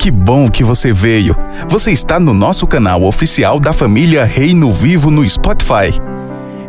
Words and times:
Que 0.00 0.10
bom 0.10 0.48
que 0.48 0.64
você 0.64 0.94
veio. 0.94 1.36
Você 1.68 1.92
está 1.92 2.18
no 2.18 2.32
nosso 2.32 2.66
canal 2.66 3.02
oficial 3.02 3.60
da 3.60 3.70
família 3.70 4.24
Reino 4.24 4.72
Vivo 4.72 5.10
no 5.10 5.28
Spotify. 5.28 5.92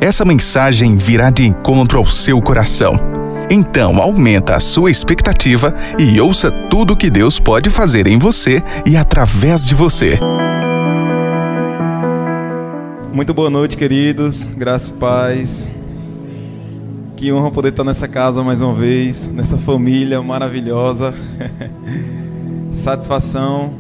Essa 0.02 0.26
mensagem 0.26 0.98
virá 0.98 1.30
de 1.30 1.48
encontro 1.48 1.98
ao 1.98 2.05
seu 2.05 2.41
coração. 2.41 2.91
Então, 3.50 4.02
aumenta 4.02 4.57
a 4.57 4.59
sua 4.59 4.91
expectativa 4.91 5.73
e 5.98 6.20
ouça 6.20 6.52
tudo 6.52 6.98
que 6.98 7.09
Deus 7.09 7.39
pode 7.39 7.70
fazer 7.70 8.05
em 8.05 8.20
você 8.20 8.62
e 8.86 8.98
através 8.98 9.66
de 9.66 9.75
você. 9.75 10.20
Muito 13.13 13.34
boa 13.34 13.50
noite, 13.50 13.77
queridos. 13.77 14.43
Graças 14.43 14.89
e 14.89 14.93
paz. 14.93 15.71
Que 17.16 17.32
honra 17.32 17.50
poder 17.50 17.70
estar 17.70 17.86
nessa 17.86 18.09
casa 18.09 18.43
mais 18.43 18.61
uma 18.61 18.73
vez, 18.73 19.25
nessa 19.29 19.55
família 19.55 20.21
maravilhosa. 20.21 21.16
Satisfação, 22.74 23.74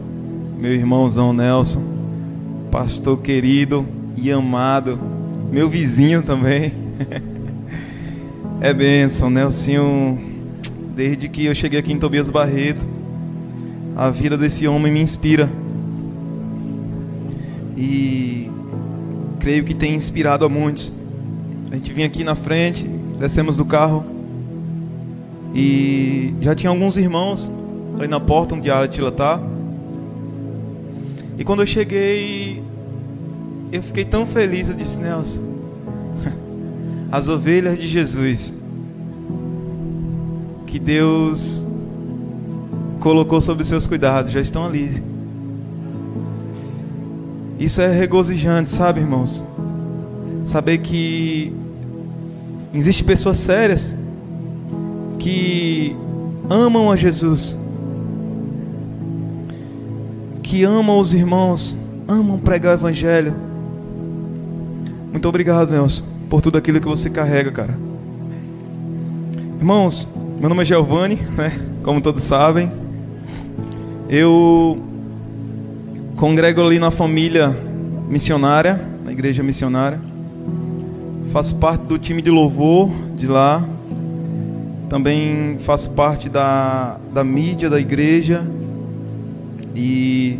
meu 0.57 0.73
irmãozão 0.73 1.33
Nelson, 1.33 1.81
pastor 2.69 3.17
querido 3.19 3.85
e 4.15 4.31
amado, 4.31 4.99
meu 5.51 5.69
vizinho 5.69 6.21
também. 6.21 6.73
É 8.63 8.71
benção, 8.75 9.27
Nelson. 9.27 10.19
Desde 10.95 11.27
que 11.27 11.45
eu 11.45 11.55
cheguei 11.55 11.79
aqui 11.79 11.91
em 11.91 11.97
Tobias 11.97 12.29
Barreto, 12.29 12.85
a 13.95 14.11
vida 14.11 14.37
desse 14.37 14.67
homem 14.67 14.93
me 14.93 15.01
inspira. 15.01 15.49
E 17.75 18.51
creio 19.39 19.63
que 19.63 19.73
tem 19.73 19.95
inspirado 19.95 20.45
a 20.45 20.49
muitos. 20.49 20.93
A 21.71 21.75
gente 21.75 21.91
vinha 21.91 22.05
aqui 22.05 22.23
na 22.23 22.35
frente, 22.35 22.87
descemos 23.17 23.57
do 23.57 23.65
carro 23.65 24.05
e 25.55 26.35
já 26.39 26.53
tinha 26.53 26.69
alguns 26.69 26.97
irmãos 26.97 27.51
ali 27.97 28.07
na 28.07 28.19
porta 28.19 28.55
onde 28.55 28.69
a 28.69 28.83
Atila 28.83 29.11
tá. 29.11 29.39
E 31.37 31.43
quando 31.43 31.61
eu 31.61 31.65
cheguei, 31.65 32.63
eu 33.71 33.81
fiquei 33.81 34.05
tão 34.05 34.25
feliz, 34.25 34.69
eu 34.69 34.75
disse, 34.75 34.99
Nelson, 34.99 35.41
as 37.11 37.27
ovelhas 37.27 37.77
de 37.77 37.87
Jesus, 37.87 38.53
que 40.67 40.77
Deus 40.77 41.65
colocou 42.99 43.41
sob 43.41 43.63
seus 43.63 43.87
cuidados, 43.87 44.31
já 44.31 44.41
estão 44.41 44.65
ali. 44.65 45.03
Isso 47.59 47.81
é 47.81 47.91
regozijante, 47.91 48.71
sabe, 48.71 49.01
irmãos? 49.01 49.43
Saber 50.45 50.79
que 50.79 51.53
existem 52.73 53.05
pessoas 53.05 53.37
sérias 53.37 53.95
que 55.19 55.95
amam 56.49 56.91
a 56.91 56.95
Jesus 56.95 57.55
que 60.51 60.65
amam 60.65 60.99
os 60.99 61.13
irmãos, 61.13 61.77
amam 62.05 62.37
pregar 62.37 62.73
o 62.73 62.77
evangelho. 62.77 63.33
Muito 65.09 65.25
obrigado, 65.29 65.71
Nelson, 65.71 66.03
por 66.29 66.41
tudo 66.41 66.57
aquilo 66.57 66.81
que 66.81 66.87
você 66.89 67.09
carrega, 67.09 67.49
cara. 67.49 67.79
Irmãos, 69.57 70.05
meu 70.41 70.49
nome 70.49 70.63
é 70.63 70.65
Giovanni, 70.65 71.15
né? 71.37 71.57
Como 71.83 72.01
todos 72.01 72.25
sabem. 72.25 72.69
Eu 74.09 74.77
congrego 76.17 76.61
ali 76.61 76.79
na 76.79 76.91
família 76.91 77.57
missionária, 78.09 78.85
na 79.05 79.13
igreja 79.13 79.41
missionária. 79.41 80.01
Faço 81.31 81.55
parte 81.55 81.85
do 81.85 81.97
time 81.97 82.21
de 82.21 82.29
louvor 82.29 82.89
de 83.15 83.25
lá. 83.25 83.65
Também 84.89 85.59
faço 85.59 85.91
parte 85.91 86.27
da, 86.27 86.99
da 87.13 87.23
mídia 87.23 87.69
da 87.69 87.79
igreja 87.79 88.45
e 89.75 90.39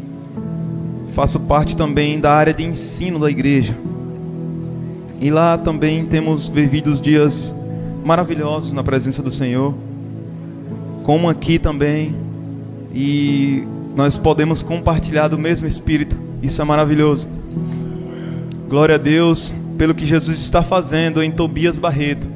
faço 1.14 1.40
parte 1.40 1.76
também 1.76 2.20
da 2.20 2.34
área 2.34 2.54
de 2.54 2.64
ensino 2.64 3.20
da 3.20 3.30
igreja. 3.30 3.78
E 5.20 5.30
lá 5.30 5.58
também 5.58 6.06
temos 6.06 6.50
vivido 6.50 6.94
dias 6.96 7.56
maravilhosos 8.04 8.74
na 8.74 8.84
presença 8.84 9.22
do 9.22 9.32
Senhor, 9.32 9.74
como 11.04 11.30
aqui 11.30 11.60
também, 11.60 12.16
e 12.94 13.68
nós 13.96 14.18
podemos 14.18 14.62
compartilhar 14.62 15.28
do 15.28 15.38
mesmo 15.38 15.68
Espírito, 15.68 16.18
isso 16.42 16.62
é 16.62 16.66
maravilhoso. 16.66 17.30
Glória 18.68 18.96
a 18.96 18.98
Deus 18.98 19.54
pelo 19.78 19.94
que 19.94 20.06
Jesus 20.06 20.40
está 20.40 20.64
fazendo 20.64 21.22
em 21.22 21.30
Tobias 21.30 21.78
Barreto. 21.78 22.28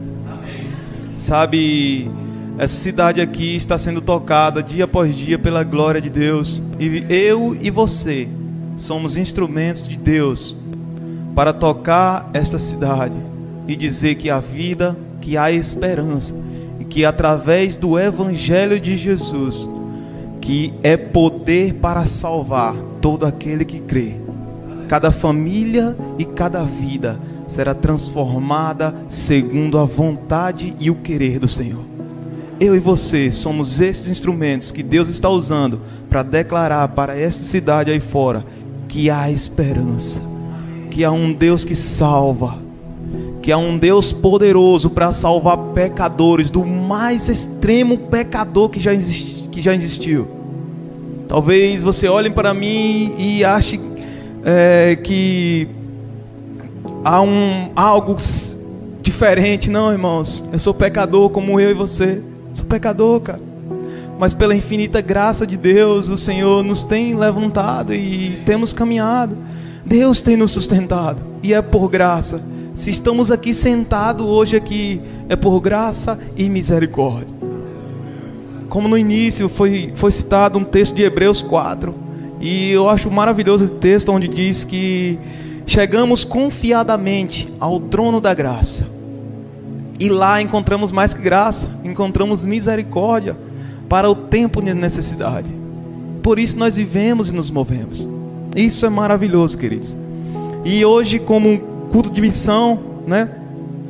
Sabe, 1.18 2.12
essa 2.58 2.78
cidade 2.78 3.20
aqui 3.20 3.56
está 3.56 3.78
sendo 3.78 4.00
tocada 4.00 4.64
dia 4.64 4.86
após 4.86 5.14
dia 5.14 5.38
pela 5.38 5.62
glória 5.64 6.00
de 6.00 6.10
Deus. 6.10 6.64
E 6.80 7.06
eu 7.10 7.56
e 7.60 7.70
você 7.70 8.30
somos 8.78 9.18
instrumentos 9.18 9.88
de 9.88 9.98
Deus 9.98 10.56
para 11.34 11.52
tocar 11.52 12.30
esta 12.34 12.58
cidade 12.58 13.16
e 13.68 13.76
dizer 13.76 14.16
que 14.16 14.30
há 14.30 14.40
vida, 14.40 14.96
que 15.20 15.36
há 15.36 15.52
esperança 15.52 16.34
e 16.80 16.86
que 16.86 17.04
através 17.04 17.76
do 17.76 18.00
evangelho 18.00 18.80
de 18.80 18.96
Jesus, 18.96 19.70
que 20.40 20.74
é 20.82 20.96
poder 20.96 21.74
para 21.74 22.06
salvar 22.06 22.74
todo 23.02 23.26
aquele 23.26 23.66
que 23.66 23.82
crê. 23.82 24.16
Cada 24.88 25.12
família 25.12 25.98
e 26.18 26.24
cada 26.24 26.64
vida 26.64 27.20
será 27.48 27.74
transformada 27.74 28.96
segundo 29.10 29.78
a 29.78 29.84
vontade 29.84 30.74
e 30.80 30.90
o 30.90 30.96
querer 30.96 31.38
do 31.38 31.50
Senhor 31.50 31.95
eu 32.60 32.76
e 32.76 32.80
você 32.80 33.32
somos 33.32 33.80
esses 33.80 34.10
instrumentos 34.10 34.72
que 34.72 34.82
Deus 34.82 35.10
está 35.10 35.30
usando 35.30 35.82
para 36.10 36.24
declarar 36.24 36.88
para 36.90 37.18
esta 37.18 37.44
cidade 37.44 37.92
aí 37.92 38.00
fora 38.00 38.46
que 38.88 39.10
há 39.10 39.30
esperança, 39.30 40.22
que 40.90 41.04
há 41.04 41.12
um 41.12 41.34
Deus 41.34 41.66
que 41.66 41.76
salva, 41.76 42.58
que 43.42 43.52
há 43.52 43.58
um 43.58 43.78
Deus 43.78 44.14
poderoso 44.14 44.90
para 44.90 45.12
salvar 45.12 45.58
pecadores 45.74 46.50
do 46.50 46.66
mais 46.66 47.28
extremo 47.28 47.98
pecador 47.98 48.70
que 48.70 48.80
já, 48.80 48.94
exist, 48.94 49.50
que 49.50 49.62
já 49.62 49.74
existiu. 49.74 50.28
Talvez 51.28 51.82
você 51.82 52.08
olhe 52.08 52.30
para 52.30 52.54
mim 52.54 53.14
e 53.18 53.44
ache 53.44 53.80
é, 54.46 54.96
que 54.96 55.68
há 57.04 57.22
um 57.22 57.72
algo 57.76 58.16
diferente. 59.02 59.70
Não, 59.70 59.92
irmãos, 59.92 60.48
eu 60.54 60.60
sou 60.60 60.74
pecador 60.74 61.30
como 61.30 61.60
eu 61.60 61.70
e 61.70 61.74
você. 61.74 62.22
Sou 62.56 62.66
pecador, 62.66 63.20
cara. 63.20 63.42
Mas 64.18 64.34
pela 64.34 64.56
infinita 64.56 65.02
graça 65.02 65.46
de 65.46 65.58
Deus, 65.58 66.08
o 66.08 66.18
Senhor 66.18 66.64
nos 66.64 66.86
tem 66.86 67.14
levantado 67.14 67.94
e 67.94 68.42
temos 68.46 68.72
caminhado. 68.72 69.38
Deus 69.86 70.22
tem 70.22 70.38
nos 70.38 70.52
sustentado 70.52 71.22
e 71.44 71.54
é 71.54 71.62
por 71.62 71.90
graça. 71.90 72.42
Se 72.74 72.90
estamos 72.90 73.30
aqui 73.30 73.54
sentados 73.54 74.26
hoje 74.26 74.56
aqui, 74.56 75.02
é 75.28 75.36
por 75.36 75.60
graça 75.60 76.18
e 76.38 76.50
misericórdia. 76.50 77.36
Como 78.70 78.88
no 78.88 78.98
início 78.98 79.50
foi, 79.50 79.92
foi 79.96 80.12
citado 80.12 80.58
um 80.58 80.64
texto 80.64 80.96
de 80.96 81.04
Hebreus 81.04 81.42
4, 81.42 81.94
e 82.40 82.72
eu 82.72 82.90
acho 82.90 83.12
maravilhoso 83.12 83.66
esse 83.66 83.74
texto 83.76 84.14
onde 84.14 84.28
diz 84.30 84.64
que 84.64 85.20
chegamos 85.66 86.24
confiadamente 86.24 87.54
ao 87.60 87.82
trono 87.82 88.20
da 88.22 88.34
graça 88.34 88.95
e 90.00 90.10
lá 90.10 90.42
encontramos 90.42 90.92
mais 90.92 91.14
que 91.14 91.22
graça, 91.22 91.70
encontramos 91.84 92.44
misericórdia 92.46 93.38
para 93.88 94.10
o 94.10 94.16
tempo 94.16 94.62
de 94.62 94.74
necessidade. 94.74 95.50
Por 96.22 96.40
isso 96.40 96.58
nós 96.58 96.76
vivemos 96.76 97.30
e 97.30 97.34
nos 97.34 97.50
movemos. 97.50 98.08
Isso 98.56 98.86
é 98.86 98.90
maravilhoso, 98.90 99.58
queridos. 99.58 99.96
E 100.66 100.84
hoje, 100.84 101.20
como 101.20 101.60
culto 101.92 102.10
de 102.10 102.22
missão, 102.22 102.80
né? 103.06 103.30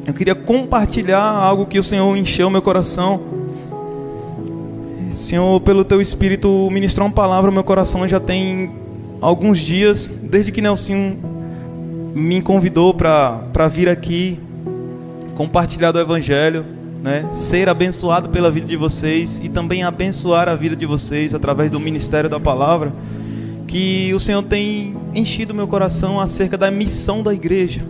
Eu 0.06 0.14
queria 0.14 0.36
compartilhar 0.36 1.24
algo 1.24 1.66
que 1.66 1.80
o 1.80 1.84
Senhor 1.84 2.16
encheu 2.16 2.50
meu 2.50 2.62
coração. 2.62 3.22
Senhor, 5.12 5.60
pelo 5.62 5.86
teu 5.86 6.02
espírito 6.02 6.70
ministrar 6.70 7.08
uma 7.08 7.14
palavra 7.14 7.50
no 7.50 7.54
meu 7.54 7.64
coração 7.64 8.08
já 8.08 8.20
tem 8.20 8.72
alguns 9.22 9.58
dias, 9.58 10.12
desde 10.22 10.52
que 10.52 10.62
Nelson 10.62 11.16
me 12.14 12.42
convidou 12.42 12.94
para 12.94 13.68
vir 13.72 13.88
aqui 13.88 14.38
compartilhar 15.36 15.92
do 15.92 16.00
Evangelho, 16.00 16.66
né? 17.04 17.28
ser 17.32 17.70
abençoado 17.70 18.30
pela 18.30 18.50
vida 18.50 18.66
de 18.66 18.76
vocês 18.76 19.40
e 19.44 19.50
também 19.50 19.84
abençoar 19.84 20.50
a 20.50 20.56
vida 20.56 20.76
de 20.76 20.86
vocês 20.86 21.34
através 21.34 21.70
do 21.70 21.80
ministério 21.80 22.30
da 22.30 22.40
palavra, 22.40 22.94
que 23.68 24.14
o 24.14 24.20
Senhor 24.20 24.42
tem 24.42 24.96
enchido 25.14 25.54
meu 25.54 25.68
coração 25.68 26.20
acerca 26.20 26.58
da 26.58 26.72
missão 26.72 27.22
da 27.22 27.34
igreja, 27.34 27.86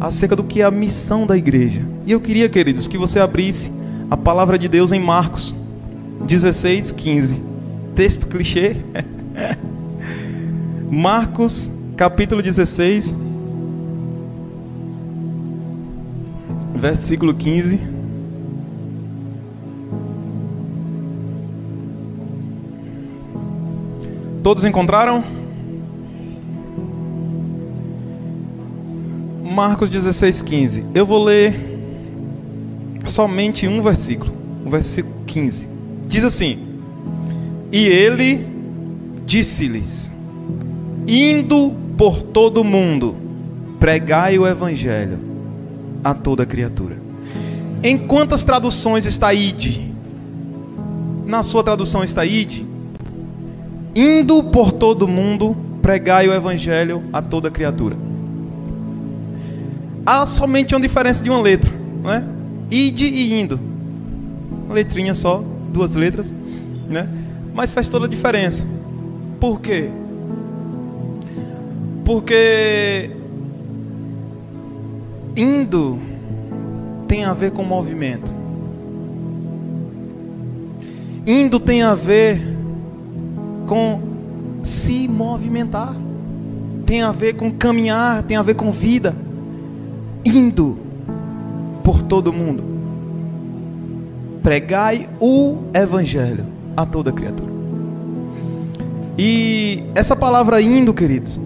acerca 0.00 0.34
do 0.34 0.42
que 0.42 0.62
é 0.62 0.64
a 0.64 0.70
missão 0.70 1.26
da 1.26 1.36
igreja. 1.36 1.86
E 2.04 2.12
eu 2.12 2.20
queria, 2.20 2.48
queridos, 2.48 2.88
que 2.88 2.98
você 2.98 3.20
abrisse 3.20 3.70
a 4.10 4.16
palavra 4.16 4.58
de 4.58 4.68
Deus 4.68 4.90
em 4.90 5.00
Marcos 5.00 5.54
16, 6.26 6.92
15. 6.92 7.42
Texto 7.94 8.26
clichê. 8.26 8.76
Marcos, 10.90 11.70
capítulo 11.96 12.42
16, 12.42 13.14
versículo 16.82 17.32
15. 17.32 17.78
Todos 24.42 24.64
encontraram? 24.64 25.22
Marcos 29.44 29.88
16, 29.90 30.42
15. 30.42 30.86
Eu 30.92 31.06
vou 31.06 31.22
ler 31.22 31.54
somente 33.04 33.68
um 33.68 33.80
versículo, 33.80 34.32
o 34.66 34.68
versículo 34.68 35.14
15. 35.24 35.68
Diz 36.08 36.24
assim: 36.24 36.58
E 37.70 37.86
ele 37.86 38.44
disse-lhes: 39.24 40.10
Indo 41.06 41.76
por 41.96 42.22
todo 42.22 42.62
o 42.62 42.64
mundo, 42.64 43.14
pregai 43.78 44.36
o 44.36 44.44
evangelho 44.48 45.31
a 46.02 46.14
toda 46.14 46.46
criatura. 46.46 46.96
Em 47.82 47.98
quantas 47.98 48.44
traduções 48.44 49.06
está 49.06 49.32
ide? 49.34 49.92
Na 51.26 51.42
sua 51.42 51.62
tradução 51.64 52.04
está 52.04 52.24
ide? 52.24 52.66
Indo 53.94 54.42
por 54.44 54.72
todo 54.72 55.08
mundo, 55.08 55.56
pregai 55.82 56.28
o 56.28 56.32
evangelho 56.32 57.02
a 57.12 57.20
toda 57.20 57.50
criatura. 57.50 57.96
Há 60.04 60.24
somente 60.26 60.74
uma 60.74 60.80
diferença 60.80 61.22
de 61.22 61.30
uma 61.30 61.40
letra, 61.40 61.70
né? 62.02 62.24
Ide 62.70 63.06
e 63.06 63.40
indo. 63.40 63.58
Uma 64.64 64.74
letrinha 64.74 65.14
só, 65.14 65.44
duas 65.72 65.94
letras, 65.94 66.34
né? 66.88 67.08
Mas 67.54 67.72
faz 67.72 67.88
toda 67.88 68.06
a 68.06 68.08
diferença. 68.08 68.66
Por 69.38 69.60
quê? 69.60 69.90
Porque 72.04 73.10
indo 75.36 75.98
tem 77.06 77.24
a 77.24 77.32
ver 77.32 77.50
com 77.52 77.62
movimento. 77.62 78.32
Indo 81.26 81.60
tem 81.60 81.82
a 81.82 81.94
ver 81.94 82.42
com 83.66 84.00
se 84.62 85.06
movimentar. 85.08 85.94
Tem 86.86 87.02
a 87.02 87.12
ver 87.12 87.34
com 87.34 87.50
caminhar, 87.50 88.22
tem 88.22 88.36
a 88.36 88.42
ver 88.42 88.54
com 88.54 88.72
vida. 88.72 89.14
Indo 90.24 90.78
por 91.82 92.02
todo 92.02 92.32
mundo. 92.32 92.64
Pregai 94.42 95.08
o 95.20 95.58
evangelho 95.74 96.44
a 96.76 96.84
toda 96.84 97.12
criatura. 97.12 97.52
E 99.16 99.82
essa 99.94 100.16
palavra 100.16 100.60
indo, 100.60 100.92
queridos, 100.92 101.38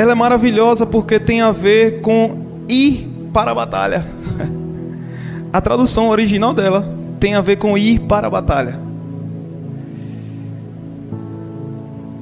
ela 0.00 0.12
é 0.12 0.14
maravilhosa 0.14 0.86
porque 0.86 1.20
tem 1.20 1.42
a 1.42 1.52
ver 1.52 2.00
com 2.00 2.64
ir 2.66 3.06
para 3.34 3.50
a 3.50 3.54
batalha. 3.54 4.06
A 5.52 5.60
tradução 5.60 6.08
original 6.08 6.54
dela 6.54 6.88
tem 7.18 7.34
a 7.34 7.42
ver 7.42 7.56
com 7.56 7.76
ir 7.76 7.98
para 8.00 8.28
a 8.28 8.30
batalha. 8.30 8.78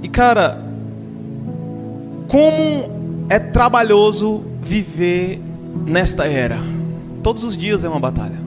E 0.02 0.08
cara, 0.08 0.58
como 2.26 3.26
é 3.28 3.38
trabalhoso 3.38 4.42
viver 4.60 5.40
nesta 5.86 6.26
era. 6.26 6.58
Todos 7.22 7.44
os 7.44 7.56
dias 7.56 7.84
é 7.84 7.88
uma 7.88 8.00
batalha. 8.00 8.40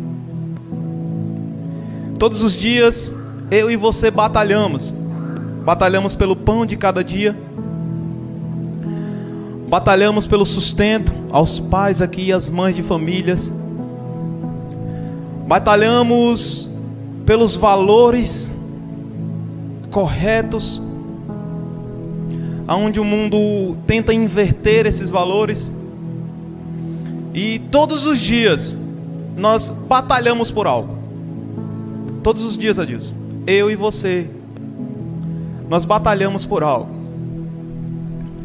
Todos 2.19 2.43
os 2.43 2.53
dias 2.53 3.13
eu 3.49 3.71
e 3.71 3.77
você 3.77 4.11
batalhamos. 4.11 4.93
Batalhamos 5.63 6.15
pelo 6.15 6.35
pão 6.35 6.65
de 6.65 6.75
cada 6.75 7.01
dia. 7.01 7.33
Batalhamos 9.71 10.27
pelo 10.27 10.45
sustento 10.45 11.13
aos 11.31 11.57
pais 11.57 12.01
aqui 12.01 12.23
e 12.23 12.33
às 12.33 12.49
mães 12.49 12.75
de 12.75 12.83
famílias. 12.83 13.53
Batalhamos 15.47 16.69
pelos 17.25 17.55
valores 17.55 18.51
corretos 19.89 20.81
aonde 22.67 22.99
o 22.99 23.05
mundo 23.05 23.77
tenta 23.87 24.13
inverter 24.13 24.85
esses 24.85 25.09
valores. 25.09 25.73
E 27.33 27.59
todos 27.71 28.05
os 28.05 28.19
dias 28.19 28.77
nós 29.37 29.69
batalhamos 29.69 30.51
por 30.51 30.67
algo. 30.67 30.97
Todos 32.21 32.43
os 32.43 32.57
dias, 32.57 32.77
Adilson. 32.77 33.15
Eu 33.47 33.71
e 33.71 33.77
você. 33.77 34.29
Nós 35.69 35.85
batalhamos 35.85 36.45
por 36.45 36.61
algo. 36.61 36.89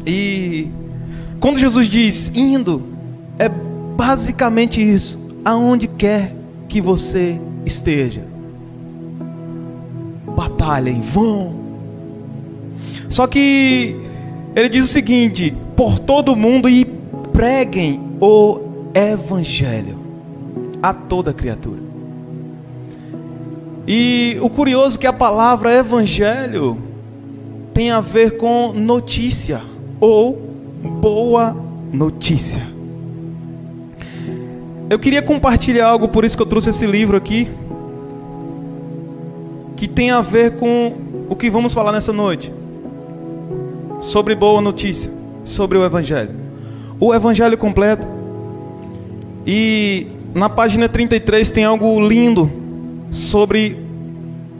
E 0.05 0.71
quando 1.39 1.59
Jesus 1.59 1.87
diz 1.87 2.31
indo, 2.33 2.83
é 3.37 3.49
basicamente 3.49 4.81
isso. 4.81 5.19
Aonde 5.45 5.87
quer 5.87 6.35
que 6.67 6.81
você 6.81 7.39
esteja. 7.65 8.25
Batalhem, 10.35 11.01
vão. 11.01 11.55
Só 13.09 13.27
que 13.27 13.95
ele 14.55 14.69
diz 14.69 14.85
o 14.85 14.89
seguinte: 14.89 15.55
por 15.75 15.99
todo 15.99 16.35
mundo 16.35 16.67
e 16.67 16.85
preguem 17.31 18.01
o 18.19 18.59
evangelho 18.93 19.99
a 20.81 20.93
toda 20.93 21.33
criatura. 21.33 21.79
E 23.87 24.37
o 24.41 24.49
curioso 24.49 24.97
é 24.97 24.99
que 24.99 25.07
a 25.07 25.13
palavra 25.13 25.73
evangelho 25.73 26.77
tem 27.73 27.91
a 27.91 28.01
ver 28.01 28.37
com 28.37 28.73
notícia 28.73 29.61
ou 29.99 30.46
boa 30.87 31.55
notícia. 31.91 32.61
Eu 34.89 34.97
queria 34.97 35.21
compartilhar 35.21 35.87
algo, 35.87 36.07
por 36.07 36.23
isso 36.23 36.37
que 36.37 36.41
eu 36.41 36.47
trouxe 36.47 36.69
esse 36.69 36.87
livro 36.87 37.17
aqui, 37.17 37.49
que 39.75 39.87
tem 39.87 40.11
a 40.11 40.21
ver 40.21 40.55
com 40.55 40.93
o 41.29 41.35
que 41.35 41.49
vamos 41.49 41.73
falar 41.73 41.91
nessa 41.91 42.13
noite. 42.13 42.53
Sobre 43.99 44.33
boa 44.33 44.61
notícia, 44.61 45.11
sobre 45.43 45.77
o 45.77 45.83
evangelho. 45.83 46.31
O 46.99 47.13
evangelho 47.13 47.57
completo. 47.57 48.07
E 49.45 50.07
na 50.33 50.49
página 50.49 50.87
33 50.87 51.51
tem 51.51 51.65
algo 51.65 51.99
lindo 52.07 52.49
sobre 53.09 53.77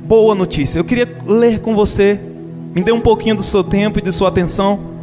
boa 0.05 0.33
notícia. 0.35 0.79
Eu 0.79 0.83
queria 0.83 1.07
ler 1.25 1.59
com 1.59 1.75
você. 1.75 2.19
Me 2.75 2.81
dê 2.81 2.91
um 2.91 3.01
pouquinho 3.01 3.35
do 3.35 3.43
seu 3.43 3.63
tempo 3.63 3.99
e 3.99 4.01
de 4.01 4.11
sua 4.11 4.29
atenção. 4.29 4.96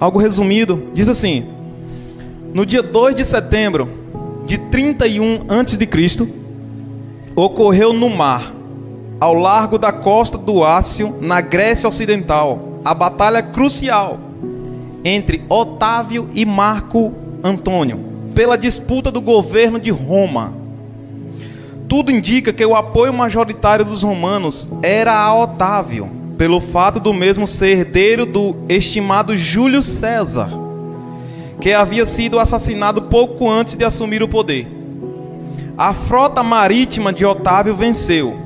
Algo 0.00 0.18
resumido. 0.18 0.90
Diz 0.94 1.08
assim: 1.08 1.46
No 2.52 2.64
dia 2.64 2.82
2 2.82 3.14
de 3.14 3.24
setembro 3.24 3.88
de 4.46 4.58
31 4.58 5.46
a.C., 5.48 6.28
ocorreu 7.36 7.92
no 7.92 8.08
mar, 8.08 8.52
ao 9.20 9.34
largo 9.34 9.78
da 9.78 9.92
costa 9.92 10.38
do 10.38 10.64
Ácio, 10.64 11.16
na 11.20 11.40
Grécia 11.40 11.88
Ocidental, 11.88 12.80
a 12.84 12.94
batalha 12.94 13.42
crucial 13.42 14.18
entre 15.04 15.44
Otávio 15.48 16.28
e 16.34 16.44
Marco 16.44 17.12
Antônio 17.42 18.08
pela 18.38 18.56
disputa 18.56 19.10
do 19.10 19.20
governo 19.20 19.80
de 19.80 19.90
Roma. 19.90 20.54
Tudo 21.88 22.12
indica 22.12 22.52
que 22.52 22.64
o 22.64 22.76
apoio 22.76 23.12
majoritário 23.12 23.84
dos 23.84 24.04
romanos 24.04 24.70
era 24.80 25.12
a 25.12 25.34
Otávio, 25.34 26.08
pelo 26.38 26.60
fato 26.60 27.00
do 27.00 27.12
mesmo 27.12 27.48
ser 27.48 27.78
herdeiro 27.78 28.24
do 28.24 28.54
estimado 28.68 29.36
Júlio 29.36 29.82
César, 29.82 30.48
que 31.60 31.72
havia 31.72 32.06
sido 32.06 32.38
assassinado 32.38 33.02
pouco 33.02 33.50
antes 33.50 33.74
de 33.74 33.84
assumir 33.84 34.22
o 34.22 34.28
poder. 34.28 34.68
A 35.76 35.92
frota 35.92 36.44
marítima 36.44 37.12
de 37.12 37.24
Otávio 37.24 37.74
venceu. 37.74 38.36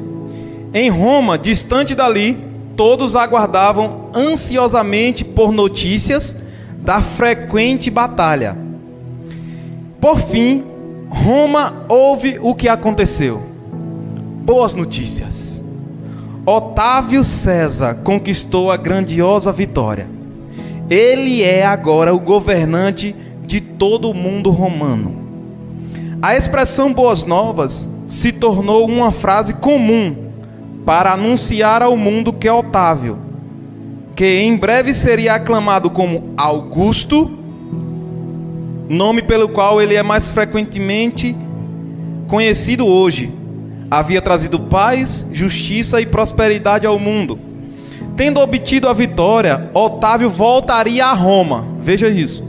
Em 0.72 0.88
Roma, 0.88 1.38
distante 1.38 1.94
dali, 1.94 2.42
todos 2.74 3.14
aguardavam 3.14 4.08
ansiosamente 4.14 5.22
por 5.22 5.52
notícias 5.52 6.34
da 6.78 7.02
frequente 7.02 7.90
batalha. 7.90 8.56
Por 10.00 10.18
fim, 10.18 10.64
Roma 11.10 11.84
ouve 11.88 12.38
o 12.40 12.54
que 12.54 12.68
aconteceu. 12.68 13.42
Boas 14.44 14.74
notícias. 14.74 15.51
Otávio 16.44 17.22
César 17.22 17.94
conquistou 18.02 18.72
a 18.72 18.76
grandiosa 18.76 19.52
vitória. 19.52 20.08
Ele 20.90 21.40
é 21.40 21.64
agora 21.64 22.12
o 22.12 22.18
governante 22.18 23.14
de 23.46 23.60
todo 23.60 24.10
o 24.10 24.14
mundo 24.14 24.50
romano. 24.50 25.14
A 26.20 26.36
expressão 26.36 26.92
boas 26.92 27.24
novas 27.24 27.88
se 28.06 28.32
tornou 28.32 28.88
uma 28.88 29.12
frase 29.12 29.54
comum 29.54 30.16
para 30.84 31.12
anunciar 31.12 31.80
ao 31.80 31.96
mundo 31.96 32.32
que 32.32 32.50
Otávio, 32.50 33.18
que 34.16 34.40
em 34.40 34.56
breve 34.56 34.94
seria 34.94 35.34
aclamado 35.34 35.90
como 35.90 36.34
Augusto, 36.36 37.30
nome 38.88 39.22
pelo 39.22 39.48
qual 39.48 39.80
ele 39.80 39.94
é 39.94 40.02
mais 40.02 40.28
frequentemente 40.28 41.36
conhecido 42.26 42.84
hoje, 42.84 43.32
havia 43.92 44.22
trazido 44.22 44.58
paz, 44.58 45.26
justiça 45.32 46.00
e 46.00 46.06
prosperidade 46.06 46.86
ao 46.86 46.98
mundo. 46.98 47.38
Tendo 48.16 48.40
obtido 48.40 48.88
a 48.88 48.94
vitória, 48.94 49.68
Otávio 49.74 50.30
voltaria 50.30 51.04
a 51.04 51.12
Roma. 51.12 51.66
Veja 51.78 52.08
isso. 52.08 52.42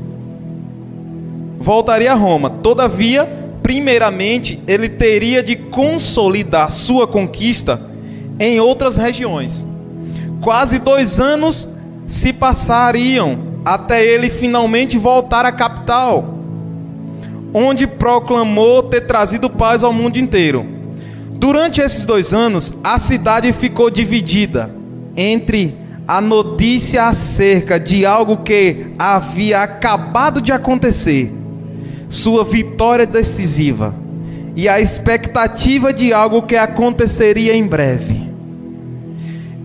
Voltaria 1.60 2.14
a 2.14 2.16
Roma. 2.16 2.50
Todavia, 2.50 3.28
primeiramente, 3.62 4.64
ele 4.66 4.88
teria 4.88 5.44
de 5.44 5.58
consolidar 5.58 6.72
sua 6.72 7.06
conquista 7.06 7.92
em 8.40 8.62
outras 8.62 8.96
regiões. 8.96 9.66
Quase 10.40 10.80
dois 10.80 11.20
anos 11.20 11.68
se 12.08 12.32
passariam 12.32 13.60
até 13.66 14.02
ele 14.02 14.30
finalmente 14.30 14.98
voltar 14.98 15.46
à 15.46 15.52
capital, 15.52 16.38
onde 17.54 17.86
proclamou 17.86 18.84
ter 18.84 19.02
trazido 19.02 19.50
paz 19.50 19.84
ao 19.84 19.92
mundo 19.92 20.18
inteiro. 20.18 20.73
Durante 21.36 21.82
esses 21.82 22.06
dois 22.06 22.34
anos, 22.34 22.74
a 22.84 22.98
cidade 23.00 23.52
ficou 23.54 23.90
dividida 23.90 24.70
entre 25.16 25.76
a 26.08 26.20
notícia 26.20 27.08
acerca 27.08 27.80
de 27.80 28.06
algo 28.06 28.38
que 28.38 28.88
havia 28.98 29.62
acabado 29.62 30.42
de 30.42 30.52
acontecer, 30.52 31.32
sua 32.10 32.44
vitória 32.44 33.06
decisiva, 33.06 33.96
e 34.56 34.68
a 34.70 34.80
expectativa 34.80 35.94
de 35.94 36.14
algo 36.14 36.44
que 36.44 36.56
aconteceria 36.56 37.56
em 37.56 37.66
breve 37.66 38.34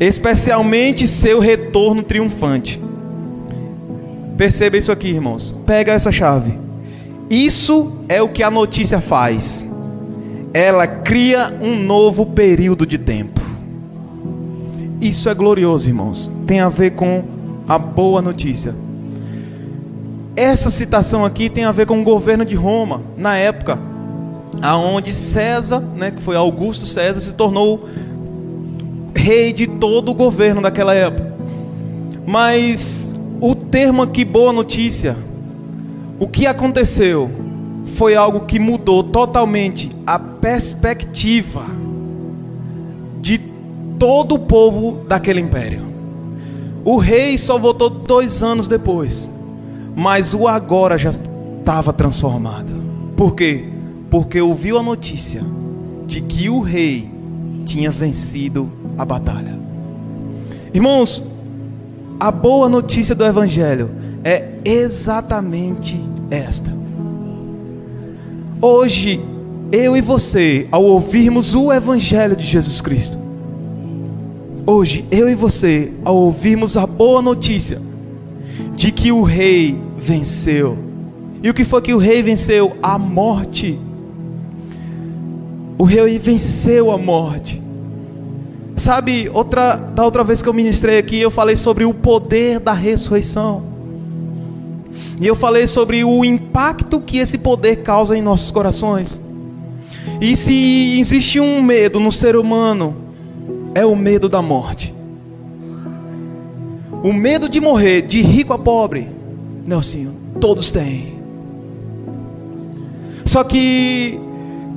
especialmente 0.00 1.06
seu 1.06 1.40
retorno 1.40 2.02
triunfante. 2.02 2.80
Perceba 4.36 4.76
isso 4.76 4.92
aqui, 4.92 5.08
irmãos. 5.08 5.54
Pega 5.66 5.92
essa 5.92 6.12
chave. 6.12 6.56
Isso 7.28 7.92
é 8.08 8.22
o 8.22 8.28
que 8.28 8.42
a 8.42 8.50
notícia 8.50 9.00
faz. 9.00 9.66
Ela 10.58 10.88
cria 10.88 11.54
um 11.60 11.80
novo 11.80 12.26
período 12.26 12.84
de 12.84 12.98
tempo. 12.98 13.40
Isso 15.00 15.28
é 15.28 15.34
glorioso, 15.34 15.88
irmãos. 15.88 16.32
Tem 16.48 16.58
a 16.58 16.68
ver 16.68 16.96
com 16.96 17.22
a 17.68 17.78
boa 17.78 18.20
notícia. 18.20 18.74
Essa 20.34 20.68
citação 20.68 21.24
aqui 21.24 21.48
tem 21.48 21.62
a 21.62 21.70
ver 21.70 21.86
com 21.86 22.00
o 22.00 22.02
governo 22.02 22.44
de 22.44 22.56
Roma, 22.56 23.02
na 23.16 23.36
época 23.36 23.78
aonde 24.60 25.12
César, 25.12 25.78
né, 25.94 26.10
que 26.10 26.20
foi 26.20 26.34
Augusto 26.34 26.86
César, 26.86 27.20
se 27.20 27.34
tornou 27.34 27.88
rei 29.14 29.52
de 29.52 29.68
todo 29.68 30.08
o 30.08 30.14
governo 30.14 30.60
daquela 30.60 30.92
época. 30.92 31.34
Mas 32.26 33.14
o 33.40 33.54
termo 33.54 34.02
aqui, 34.02 34.24
boa 34.24 34.52
notícia, 34.52 35.16
o 36.18 36.26
que 36.26 36.48
aconteceu 36.48 37.30
foi 37.94 38.16
algo 38.16 38.40
que 38.40 38.58
mudou 38.58 39.04
totalmente 39.04 39.96
a 40.08 40.18
perspectiva 40.18 41.66
de 43.20 43.36
todo 43.98 44.36
o 44.36 44.38
povo 44.38 45.04
daquele 45.06 45.38
império. 45.38 45.82
O 46.82 46.96
rei 46.96 47.36
só 47.36 47.58
voltou 47.58 47.90
dois 47.90 48.42
anos 48.42 48.66
depois, 48.66 49.30
mas 49.94 50.32
o 50.32 50.48
agora 50.48 50.96
já 50.96 51.10
estava 51.10 51.92
transformado. 51.92 52.72
Por 53.14 53.34
quê? 53.34 53.68
Porque 54.08 54.40
ouviu 54.40 54.78
a 54.78 54.82
notícia 54.82 55.42
de 56.06 56.22
que 56.22 56.48
o 56.48 56.62
rei 56.62 57.10
tinha 57.66 57.90
vencido 57.90 58.72
a 58.96 59.04
batalha. 59.04 59.58
Irmãos, 60.72 61.22
a 62.18 62.30
boa 62.30 62.66
notícia 62.66 63.14
do 63.14 63.26
Evangelho 63.26 63.90
é 64.24 64.54
exatamente 64.64 66.02
esta. 66.30 66.72
Hoje, 68.62 69.36
eu 69.70 69.96
e 69.96 70.00
você, 70.00 70.66
ao 70.70 70.82
ouvirmos 70.82 71.54
o 71.54 71.72
Evangelho 71.72 72.34
de 72.34 72.46
Jesus 72.46 72.80
Cristo, 72.80 73.18
hoje, 74.66 75.04
eu 75.10 75.28
e 75.28 75.34
você, 75.34 75.92
ao 76.04 76.16
ouvirmos 76.16 76.76
a 76.76 76.86
boa 76.86 77.20
notícia 77.20 77.80
de 78.74 78.90
que 78.90 79.12
o 79.12 79.22
Rei 79.22 79.78
venceu, 79.96 80.78
e 81.42 81.50
o 81.50 81.54
que 81.54 81.64
foi 81.64 81.82
que 81.82 81.94
o 81.94 81.98
Rei 81.98 82.22
venceu? 82.22 82.76
A 82.82 82.98
morte. 82.98 83.78
O 85.78 85.84
Rei 85.84 86.18
venceu 86.18 86.90
a 86.90 86.98
morte. 86.98 87.62
Sabe, 88.74 89.28
outra, 89.32 89.76
da 89.76 90.04
outra 90.04 90.24
vez 90.24 90.42
que 90.42 90.48
eu 90.48 90.54
ministrei 90.54 90.98
aqui, 90.98 91.20
eu 91.20 91.30
falei 91.30 91.56
sobre 91.56 91.84
o 91.84 91.94
poder 91.94 92.58
da 92.58 92.72
ressurreição. 92.72 93.62
E 95.20 95.26
eu 95.26 95.36
falei 95.36 95.66
sobre 95.66 96.02
o 96.04 96.24
impacto 96.24 97.00
que 97.00 97.18
esse 97.18 97.38
poder 97.38 97.82
causa 97.82 98.16
em 98.16 98.22
nossos 98.22 98.50
corações. 98.50 99.20
E 100.20 100.36
se 100.36 100.98
existe 101.00 101.40
um 101.40 101.62
medo 101.62 102.00
no 102.00 102.10
ser 102.10 102.36
humano, 102.36 102.96
é 103.74 103.84
o 103.84 103.94
medo 103.94 104.28
da 104.28 104.42
morte. 104.42 104.94
O 107.02 107.12
medo 107.12 107.48
de 107.48 107.60
morrer, 107.60 108.02
de 108.02 108.20
rico 108.20 108.52
a 108.52 108.58
pobre, 108.58 109.08
Nelsinho, 109.64 110.14
todos 110.40 110.72
têm. 110.72 111.18
Só 113.24 113.44
que 113.44 114.18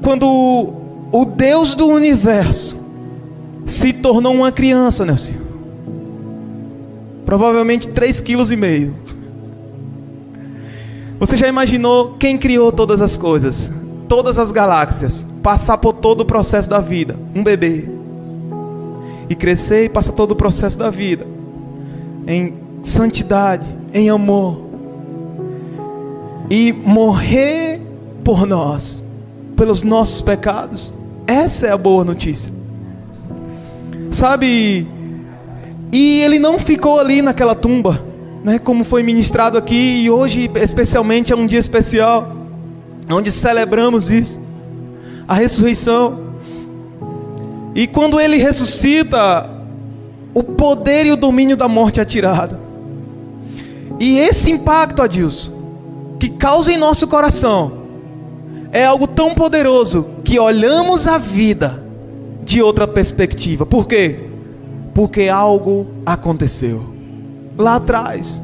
quando 0.04 0.28
o 1.12 1.26
Deus 1.26 1.74
do 1.74 1.88
universo 1.88 2.76
se 3.66 3.94
tornou 3.94 4.34
uma 4.34 4.52
criança, 4.52 5.06
Nelson. 5.06 5.34
Provavelmente 7.26 7.88
3,5 7.88 8.92
kg. 8.92 8.94
Você 11.20 11.38
já 11.38 11.48
imaginou 11.48 12.16
quem 12.20 12.38
criou 12.38 12.72
todas 12.72 13.00
as 13.00 13.16
coisas, 13.16 13.70
todas 14.12 14.38
as 14.38 14.52
galáxias, 14.52 15.26
passar 15.42 15.78
por 15.78 15.94
todo 15.94 16.20
o 16.20 16.26
processo 16.26 16.70
da 16.70 16.82
vida, 16.82 17.18
um 17.34 17.42
bebê, 17.42 17.88
e 19.30 19.34
crescer 19.34 19.86
e 19.86 19.90
passar 19.90 20.12
todo 20.12 20.32
o 20.32 20.36
processo 20.36 20.78
da 20.78 20.90
vida 20.90 21.26
em 22.28 22.54
santidade, 22.84 23.66
em 23.94 24.10
amor, 24.10 24.64
e 26.50 26.74
morrer 26.74 27.80
por 28.22 28.46
nós, 28.46 29.02
pelos 29.56 29.82
nossos 29.82 30.20
pecados. 30.20 30.94
Essa 31.26 31.68
é 31.68 31.72
a 31.72 31.78
boa 31.78 32.04
notícia. 32.04 32.52
Sabe? 34.12 34.90
E 35.90 36.20
ele 36.20 36.38
não 36.38 36.60
ficou 36.60 37.00
ali 37.00 37.22
naquela 37.22 37.56
tumba, 37.56 38.04
né? 38.44 38.60
Como 38.60 38.84
foi 38.84 39.04
ministrado 39.04 39.58
aqui 39.58 40.04
e 40.04 40.10
hoje 40.10 40.52
especialmente 40.56 41.32
é 41.32 41.36
um 41.36 41.46
dia 41.46 41.60
especial 41.60 42.41
onde 43.10 43.32
celebramos 43.32 44.10
isso. 44.10 44.40
A 45.28 45.34
ressurreição. 45.34 46.32
E 47.74 47.88
quando 47.88 48.20
ele 48.20 48.38
ressuscita, 48.38 49.50
o 50.34 50.44
poder 50.44 51.06
e 51.06 51.12
o 51.12 51.16
domínio 51.16 51.56
da 51.56 51.68
morte 51.68 52.00
é 52.00 52.06
tirado. 52.06 52.58
E 54.00 54.18
esse 54.18 54.52
impacto, 54.52 55.02
Adilson, 55.02 55.52
que 56.20 56.30
causa 56.30 56.72
em 56.72 56.78
nosso 56.78 57.08
coração, 57.08 57.82
é 58.72 58.86
algo 58.86 59.08
tão 59.08 59.36
poderoso 59.36 60.08
que 60.24 60.40
olhamos 60.40 61.06
a 61.08 61.18
vida 61.18 61.84
de 62.44 62.62
outra 62.62 62.88
perspectiva. 62.88 63.66
Por 63.66 63.88
quê? 63.88 64.20
Porque 64.94 65.28
algo 65.28 65.88
aconteceu. 66.06 66.94
Lá 67.58 67.76
atrás, 67.76 68.44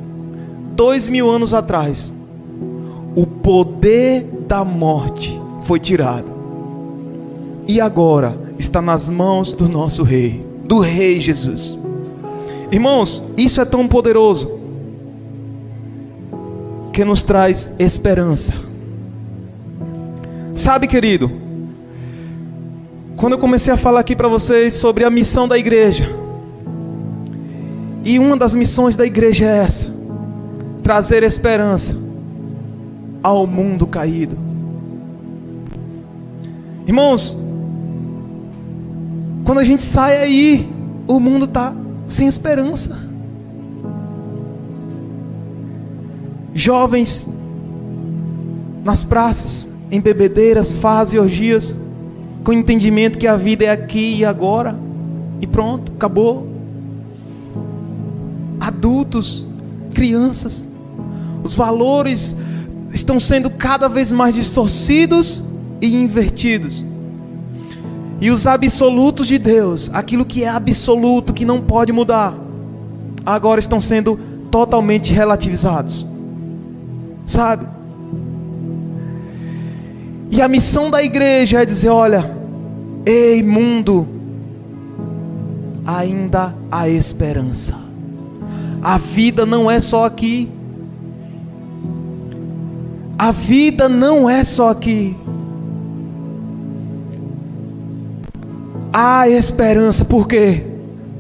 dois 0.76 1.08
mil 1.08 1.30
anos 1.30 1.54
atrás, 1.54 2.14
o 3.18 3.26
poder 3.26 4.30
da 4.48 4.64
morte 4.64 5.42
foi 5.64 5.80
tirado. 5.80 6.32
E 7.68 7.82
agora 7.82 8.38
está 8.60 8.80
nas 8.80 9.10
mãos 9.10 9.54
do 9.54 9.68
nosso 9.68 10.04
Rei, 10.04 10.46
do 10.64 10.78
Rei 10.78 11.20
Jesus. 11.20 11.76
Irmãos, 12.72 13.24
isso 13.36 13.60
é 13.60 13.66
tão 13.66 13.88
poderoso 13.88 14.60
que 16.94 17.04
nos 17.04 17.24
traz 17.24 17.72
esperança. 17.80 18.54
Sabe, 20.54 20.86
querido, 20.86 21.32
quando 23.16 23.34
eu 23.34 23.40
comecei 23.40 23.74
a 23.74 23.78
falar 23.78 24.02
aqui 24.02 24.16
para 24.16 24.28
vocês 24.28 24.76
sobre 24.76 25.04
a 25.04 25.10
missão 25.10 25.48
da 25.48 25.58
igreja, 25.58 26.16
e 28.06 28.20
uma 28.20 28.38
das 28.38 28.54
missões 28.54 28.96
da 28.96 29.08
igreja 29.08 29.46
é 29.46 29.58
essa: 29.58 29.88
trazer 30.84 31.24
esperança 31.24 32.06
ao 33.24 33.46
mundo 33.46 33.86
caído. 33.88 34.38
Irmãos, 36.86 37.38
quando 39.44 39.60
a 39.60 39.64
gente 39.64 39.84
sai 39.84 40.18
aí, 40.18 40.70
o 41.08 41.20
mundo 41.20 41.46
está 41.46 41.74
sem 42.08 42.28
esperança. 42.28 42.98
Jovens 46.54 47.30
nas 48.84 49.04
praças, 49.04 49.70
em 49.92 50.00
bebedeiras, 50.00 50.74
fazem 50.74 51.20
orgias 51.20 51.78
com 52.44 52.54
entendimento 52.54 53.18
que 53.18 53.28
a 53.28 53.36
vida 53.36 53.66
é 53.66 53.70
aqui 53.70 54.16
e 54.20 54.26
agora, 54.26 54.74
e 55.42 55.46
pronto, 55.46 55.92
acabou. 55.92 56.48
Adultos, 58.60 59.46
crianças, 59.94 60.68
os 61.44 61.54
valores 61.54 62.36
estão 62.94 63.20
sendo 63.20 63.50
cada 63.50 63.88
vez 63.88 64.12
mais 64.12 64.34
distorcidos 64.34 65.44
e 65.82 65.96
invertidos. 65.96 66.86
E 68.20 68.32
os 68.32 68.48
absolutos 68.48 69.28
de 69.28 69.38
Deus, 69.38 69.90
aquilo 69.94 70.26
que 70.26 70.44
é 70.44 70.50
absoluto, 70.50 71.34
que 71.34 71.46
não 71.46 71.62
pode 71.62 71.92
mudar, 71.92 72.36
agora 73.26 73.60
estão 73.60 73.80
sendo 73.80 74.20
totalmente 74.50 75.14
relativizados. 75.14 76.08
Sabe? 77.26 77.68
E 80.32 80.42
a 80.42 80.48
missão 80.48 80.90
da 80.90 81.04
igreja 81.04 81.62
é 81.62 81.66
dizer: 81.66 81.90
olha, 81.90 82.38
Ei, 83.10 83.42
mundo, 83.42 84.06
ainda 85.86 86.54
há 86.70 86.90
esperança. 86.90 87.74
A 88.84 88.98
vida 88.98 89.46
não 89.46 89.72
é 89.72 89.80
só 89.80 90.04
aqui. 90.04 90.52
A 93.18 93.32
vida 93.32 93.90
não 93.90 94.30
é 94.30 94.44
só 94.44 94.70
aqui. 94.70 95.16
Há 98.94 99.28
esperança, 99.28 100.06
por 100.06 100.28
quê? 100.28 100.64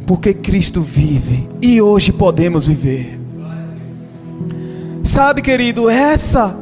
Porque 0.05 0.33
Cristo 0.33 0.81
vive 0.81 1.49
e 1.61 1.81
hoje 1.81 2.11
podemos 2.11 2.67
viver. 2.67 3.19
Sabe, 5.03 5.41
querido, 5.41 5.89
essa 5.89 6.55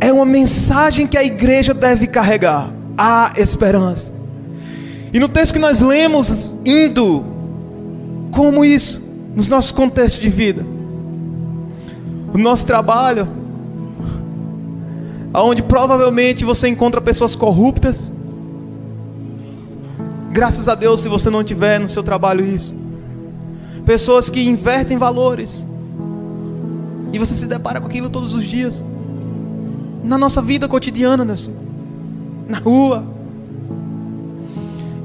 é 0.00 0.12
uma 0.12 0.24
mensagem 0.24 1.06
que 1.06 1.18
a 1.18 1.24
igreja 1.24 1.74
deve 1.74 2.06
carregar. 2.06 2.72
Há 2.96 3.32
esperança. 3.36 4.12
E 5.12 5.18
no 5.18 5.28
texto 5.28 5.52
que 5.52 5.58
nós 5.58 5.80
lemos, 5.80 6.54
indo 6.64 7.24
como 8.30 8.64
isso, 8.64 9.02
nos 9.34 9.48
nossos 9.48 9.72
contextos 9.72 10.22
de 10.22 10.30
vida, 10.30 10.64
o 12.32 12.38
nosso 12.38 12.64
trabalho, 12.64 13.39
aonde 15.32 15.62
provavelmente 15.62 16.44
você 16.44 16.68
encontra 16.68 17.00
pessoas 17.00 17.36
corruptas. 17.36 18.12
Graças 20.32 20.68
a 20.68 20.74
Deus, 20.74 21.00
se 21.00 21.08
você 21.08 21.30
não 21.30 21.42
tiver 21.42 21.78
no 21.78 21.88
seu 21.88 22.02
trabalho 22.02 22.44
isso. 22.44 22.74
Pessoas 23.84 24.30
que 24.30 24.42
invertem 24.42 24.98
valores. 24.98 25.66
E 27.12 27.18
você 27.18 27.34
se 27.34 27.46
depara 27.46 27.80
com 27.80 27.86
aquilo 27.86 28.08
todos 28.08 28.34
os 28.34 28.44
dias. 28.44 28.84
Na 30.04 30.16
nossa 30.16 30.40
vida 30.40 30.68
cotidiana, 30.68 31.24
Nelson. 31.24 31.52
Na 32.48 32.58
rua. 32.58 33.04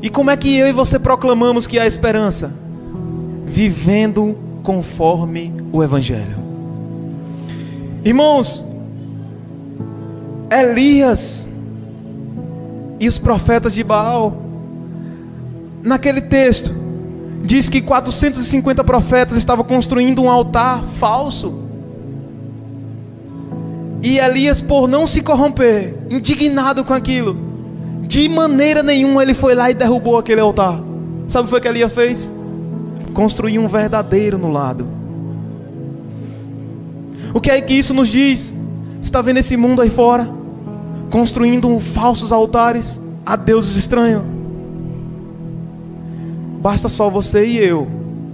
E 0.02 0.10
como 0.10 0.30
é 0.30 0.38
que 0.38 0.56
eu 0.56 0.68
e 0.68 0.72
você 0.72 1.00
proclamamos 1.00 1.66
que 1.66 1.80
há 1.80 1.88
esperança? 1.88 2.54
Vivendo 3.46 4.38
conforme 4.62 5.54
o 5.72 5.84
Evangelho. 5.84 6.38
Irmãos, 8.04 8.64
Elias 10.62 11.48
e 13.00 13.08
os 13.08 13.18
profetas 13.18 13.74
de 13.74 13.84
Baal, 13.84 14.42
naquele 15.84 16.22
texto, 16.22 16.74
diz 17.44 17.68
que 17.68 17.82
450 17.82 18.84
profetas 18.84 19.36
estavam 19.36 19.66
construindo 19.66 20.24
um 20.24 20.30
altar 20.30 20.84
falso. 20.98 21.62
E 24.02 24.18
Elias, 24.18 24.62
por 24.62 24.88
não 24.88 25.06
se 25.06 25.22
corromper, 25.22 25.96
indignado 26.10 26.86
com 26.86 26.94
aquilo, 26.94 27.38
de 28.04 28.30
maneira 28.30 28.82
nenhuma 28.82 29.24
ele 29.24 29.34
foi 29.34 29.56
lá 29.56 29.70
e 29.70 29.74
derrubou 29.74 30.18
aquele 30.18 30.42
altar. 30.42 30.82
Sabe 31.28 31.44
o 31.44 31.46
que 31.46 31.52
foi 31.52 31.62
que 31.62 31.68
Elias 31.68 31.92
fez? 31.92 32.32
Construiu 33.14 33.62
um 33.62 33.68
verdadeiro 33.68 34.38
no 34.38 34.52
lado. 34.52 34.88
O 37.34 37.42
que 37.42 37.52
é 37.52 37.60
que 37.60 37.74
isso 37.74 37.94
nos 37.94 38.08
diz? 38.08 38.56
Você 38.94 39.02
está 39.02 39.22
vendo 39.22 39.38
esse 39.38 39.58
mundo 39.58 39.82
aí 39.82 39.90
fora? 39.90 40.45
Construindo 41.10 41.80
falsos 41.80 42.32
altares 42.32 43.02
a 43.26 43.36
deuses 43.36 43.76
estranhos. 43.76 44.24
Basta 46.62 46.90
só 46.90 47.10
você 47.10 47.46
e 47.46 47.58
eu, 47.58 47.88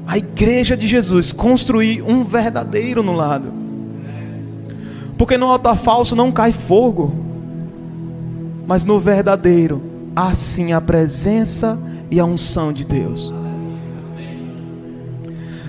a 0.07 0.17
igreja 0.17 0.77
de 0.77 0.87
Jesus, 0.87 1.31
construir 1.31 2.01
um 2.01 2.23
verdadeiro 2.23 3.03
no 3.03 3.13
lado. 3.13 3.51
Porque 5.17 5.37
no 5.37 5.47
altar 5.47 5.77
falso 5.77 6.15
não 6.15 6.31
cai 6.31 6.51
fogo, 6.53 7.13
mas 8.65 8.85
no 8.85 8.99
verdadeiro 8.99 9.81
há 10.15 10.33
sim 10.33 10.73
a 10.73 10.81
presença 10.81 11.77
e 12.09 12.19
a 12.19 12.25
unção 12.25 12.73
de 12.73 12.85
Deus. 12.85 13.33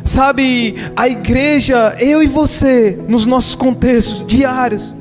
Sabe, 0.05 0.75
a 0.97 1.09
igreja, 1.09 1.97
eu 2.01 2.23
e 2.23 2.27
você, 2.27 2.99
nos 3.09 3.25
nossos 3.25 3.55
contextos 3.55 4.27
diários, 4.27 4.95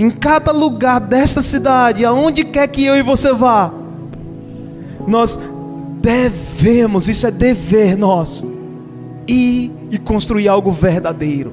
em 0.00 0.08
cada 0.10 0.50
lugar 0.50 0.98
desta 0.98 1.42
cidade, 1.42 2.06
aonde 2.06 2.42
quer 2.42 2.66
que 2.68 2.82
eu 2.82 2.96
e 2.96 3.02
você 3.02 3.34
vá, 3.34 3.70
nós 5.06 5.38
devemos, 6.00 7.06
isso 7.06 7.26
é 7.26 7.30
dever 7.30 7.98
nosso, 7.98 8.50
ir 9.28 9.70
e 9.90 9.98
construir 9.98 10.48
algo 10.48 10.72
verdadeiro, 10.72 11.52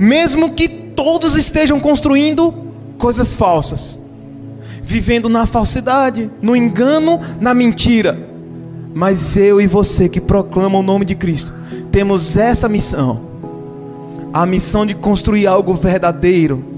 mesmo 0.00 0.50
que 0.50 0.66
todos 0.66 1.36
estejam 1.36 1.78
construindo 1.78 2.52
coisas 2.98 3.32
falsas, 3.32 4.00
vivendo 4.82 5.28
na 5.28 5.46
falsidade, 5.46 6.28
no 6.42 6.56
engano, 6.56 7.20
na 7.40 7.54
mentira, 7.54 8.18
mas 8.96 9.36
eu 9.36 9.60
e 9.60 9.68
você 9.68 10.08
que 10.08 10.20
proclamam 10.20 10.80
o 10.80 10.84
nome 10.84 11.04
de 11.04 11.14
Cristo, 11.14 11.54
temos 11.92 12.36
essa 12.36 12.68
missão, 12.68 13.20
a 14.34 14.44
missão 14.44 14.84
de 14.84 14.92
construir 14.92 15.46
algo 15.46 15.72
verdadeiro, 15.74 16.74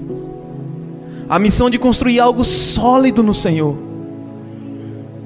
a 1.29 1.37
missão 1.37 1.69
de 1.69 1.77
construir 1.77 2.19
algo 2.19 2.43
sólido 2.43 3.21
no 3.21 3.35
Senhor. 3.35 3.77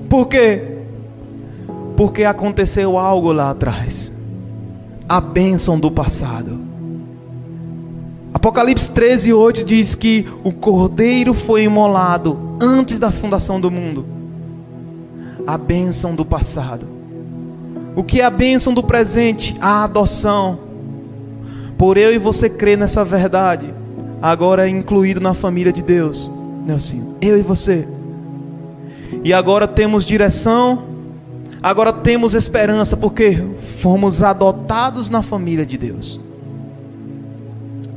Por 0.10 0.28
quê? 0.28 0.80
Porque 1.96 2.26
aconteceu 2.26 2.98
algo 2.98 3.32
lá 3.32 3.52
atrás, 3.52 4.12
a 5.08 5.22
bênção 5.22 5.80
do 5.80 5.90
passado. 5.90 6.60
Apocalipse 8.34 8.92
13, 8.92 9.32
8 9.32 9.64
diz 9.64 9.96
que 9.96 10.28
o 10.44 10.52
cordeiro 10.52 11.34
foi 11.34 11.64
imolado 11.64 12.38
antes 12.62 13.00
da 13.00 13.10
fundação 13.10 13.62
do 13.62 13.72
mundo. 13.72 14.06
A 15.48 15.58
bênção 15.58 16.14
do 16.14 16.26
passado. 16.26 16.86
O 17.96 18.04
que 18.04 18.20
é 18.20 18.26
a 18.26 18.30
bênção 18.30 18.74
do 18.74 18.84
presente? 18.84 19.56
A 19.62 19.86
adoção. 19.86 20.60
Por 21.78 21.96
eu 21.96 22.14
e 22.14 22.18
você 22.18 22.50
crer 22.50 22.78
nessa 22.78 23.06
verdade, 23.06 23.74
agora 24.24 24.66
é 24.66 24.70
incluído 24.70 25.20
na 25.20 25.34
família 25.34 25.74
de 25.74 25.84
Deus. 25.84 26.32
Nelson, 26.66 27.16
eu 27.20 27.38
e 27.38 27.42
você. 27.42 27.86
E 29.22 29.34
agora 29.34 29.68
temos 29.68 30.06
direção, 30.06 30.84
agora 31.62 31.92
temos 31.92 32.34
esperança, 32.34 32.96
porque 32.96 33.44
fomos 33.80 34.24
adotados 34.24 35.10
na 35.10 35.22
família 35.22 35.66
de 35.66 35.78
Deus. 35.78 36.22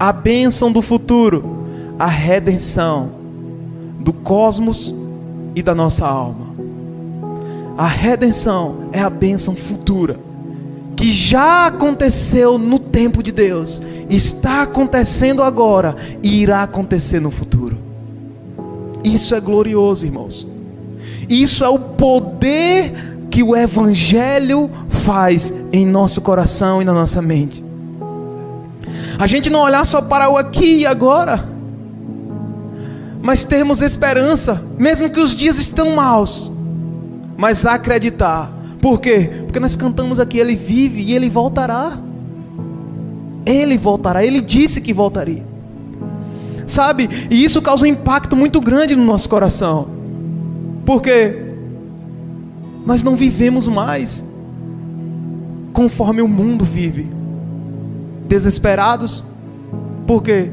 A 0.01 0.11
bênção 0.11 0.73
do 0.73 0.83
futuro, 0.83 1.65
a 1.97 2.07
redenção 2.07 3.13
do 4.01 4.13
cosmos 4.13 4.93
e 5.55 5.63
da 5.63 5.77
nossa 5.77 6.09
alma. 6.09 6.57
A 7.79 7.87
redenção 7.87 8.89
é 8.91 9.01
a 9.01 9.09
bênção 9.09 9.55
futura, 9.55 10.19
que 10.97 11.13
já 11.13 11.67
aconteceu 11.67 12.59
no 12.59 12.79
tempo 12.79 13.23
de 13.23 13.31
Deus, 13.31 13.83
está 14.09 14.63
acontecendo 14.63 15.43
agora 15.43 15.95
e 16.23 16.43
irá 16.43 16.63
acontecer 16.63 17.21
no 17.21 17.31
futuro. 17.31 17.79
Isso 19.05 19.35
é 19.35 19.41
glorioso, 19.41 20.07
irmãos. 20.07 20.47
Isso 21.29 21.63
é 21.63 21.69
o 21.69 21.79
poder 21.79 23.19
que 23.31 23.43
o 23.43 23.55
Evangelho 23.55 24.71
faz 24.89 25.53
em 25.73 25.85
nosso 25.85 26.21
coração 26.21 26.81
e 26.81 26.85
na 26.85 26.93
nossa 26.93 27.21
mente. 27.21 27.63
A 29.19 29.27
gente 29.27 29.51
não 29.51 29.61
olhar 29.61 29.85
só 29.87 30.01
para 30.01 30.29
o 30.31 30.37
aqui 30.37 30.79
e 30.79 30.87
agora, 30.87 31.47
mas 33.23 33.45
termos 33.45 33.81
esperança, 33.81 34.63
mesmo 34.79 35.11
que 35.11 35.21
os 35.21 35.35
dias 35.35 35.59
estão 35.59 35.95
maus 35.95 36.51
mas 37.37 37.67
acreditar. 37.67 38.51
Por 38.87 39.01
quê? 39.01 39.29
Porque 39.43 39.59
nós 39.59 39.75
cantamos 39.75 40.21
aqui, 40.21 40.39
ele 40.39 40.55
vive 40.55 41.01
e 41.01 41.13
ele 41.13 41.29
voltará. 41.29 41.99
Ele 43.45 43.77
voltará, 43.77 44.25
ele 44.25 44.41
disse 44.41 44.81
que 44.81 44.93
voltaria. 44.93 45.45
Sabe? 46.69 47.11
E 47.29 47.43
isso 47.43 47.61
causa 47.61 47.83
um 47.83 47.89
impacto 47.89 48.37
muito 48.37 48.61
grande 48.61 48.95
no 48.95 49.05
nosso 49.05 49.29
coração. 49.29 49.89
Porque 50.85 51.37
nós 52.87 53.03
não 53.03 53.17
vivemos 53.17 53.67
mais 53.67 54.25
conforme 55.73 56.23
o 56.23 56.29
mundo 56.29 56.65
vive. 56.65 57.11
Desesperados. 58.29 59.25
Por 60.07 60.23
quê? 60.23 60.49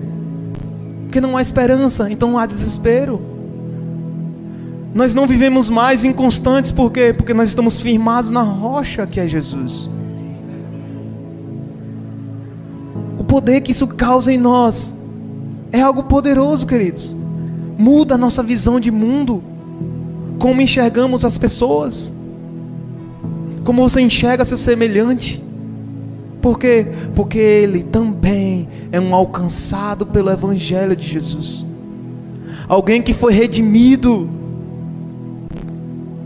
Porque 1.03 1.21
não 1.21 1.37
há 1.37 1.41
esperança, 1.43 2.09
então 2.09 2.31
não 2.31 2.39
há 2.39 2.47
desespero. 2.47 3.32
Nós 4.93 5.15
não 5.15 5.25
vivemos 5.25 5.69
mais 5.69 6.03
inconstantes, 6.03 6.69
por 6.69 6.91
quê? 6.91 7.13
Porque 7.15 7.33
nós 7.33 7.49
estamos 7.49 7.79
firmados 7.79 8.29
na 8.29 8.43
rocha 8.43 9.07
que 9.07 9.19
é 9.19 9.27
Jesus. 9.27 9.89
O 13.17 13.23
poder 13.23 13.61
que 13.61 13.71
isso 13.71 13.87
causa 13.87 14.31
em 14.31 14.37
nós 14.37 14.95
é 15.71 15.81
algo 15.81 16.03
poderoso, 16.03 16.67
queridos. 16.67 17.15
Muda 17.75 18.13
a 18.13 18.17
nossa 18.17 18.43
visão 18.43 18.79
de 18.79 18.91
mundo, 18.91 19.43
como 20.37 20.61
enxergamos 20.61 21.25
as 21.25 21.39
pessoas, 21.39 22.13
como 23.63 23.81
você 23.81 23.99
enxerga 23.99 24.45
seu 24.45 24.57
semelhante. 24.57 25.43
Por 26.39 26.59
quê? 26.59 26.85
Porque 27.15 27.39
ele 27.39 27.81
também 27.81 28.67
é 28.91 28.99
um 28.99 29.15
alcançado 29.15 30.05
pelo 30.05 30.29
Evangelho 30.29 30.95
de 30.95 31.07
Jesus. 31.07 31.65
Alguém 32.67 33.01
que 33.01 33.13
foi 33.13 33.33
redimido 33.33 34.29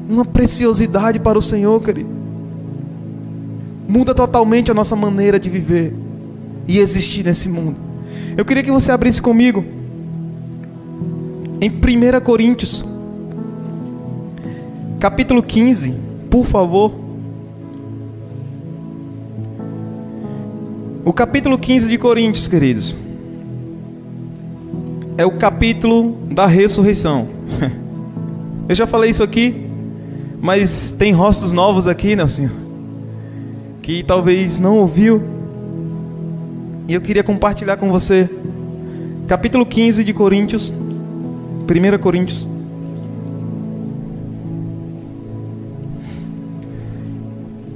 uma 0.09 0.25
preciosidade 0.25 1.19
para 1.19 1.37
o 1.37 1.41
Senhor, 1.41 1.81
querido. 1.83 2.09
Muda 3.87 4.13
totalmente 4.13 4.71
a 4.71 4.73
nossa 4.73 4.95
maneira 4.95 5.39
de 5.39 5.49
viver 5.49 5.93
e 6.67 6.79
existir 6.79 7.23
nesse 7.23 7.49
mundo. 7.49 7.77
Eu 8.35 8.45
queria 8.45 8.63
que 8.63 8.71
você 8.71 8.91
abrisse 8.91 9.21
comigo 9.21 9.63
em 11.59 11.69
1 11.69 12.21
Coríntios, 12.23 12.85
capítulo 14.99 15.41
15, 15.41 15.95
por 16.29 16.45
favor. 16.45 16.91
O 21.03 21.13
capítulo 21.13 21.57
15 21.57 21.87
de 21.87 21.97
Coríntios, 21.97 22.47
queridos, 22.47 22.95
é 25.17 25.25
o 25.25 25.37
capítulo 25.37 26.17
da 26.29 26.45
ressurreição. 26.45 27.29
Eu 28.67 28.75
já 28.75 28.85
falei 28.85 29.09
isso 29.09 29.23
aqui, 29.23 29.66
mas 30.41 30.91
tem 30.91 31.11
rostos 31.11 31.51
novos 31.51 31.87
aqui, 31.87 32.15
Senhor? 32.27 32.51
Que 33.81 34.03
talvez 34.03 34.59
não 34.59 34.77
ouviu. 34.77 35.21
E 36.87 36.93
eu 36.93 37.01
queria 37.01 37.23
compartilhar 37.23 37.77
com 37.77 37.91
você. 37.91 38.29
Capítulo 39.27 39.65
15 39.65 40.03
de 40.03 40.13
Coríntios. 40.13 40.71
1 40.71 41.97
Coríntios. 41.99 42.47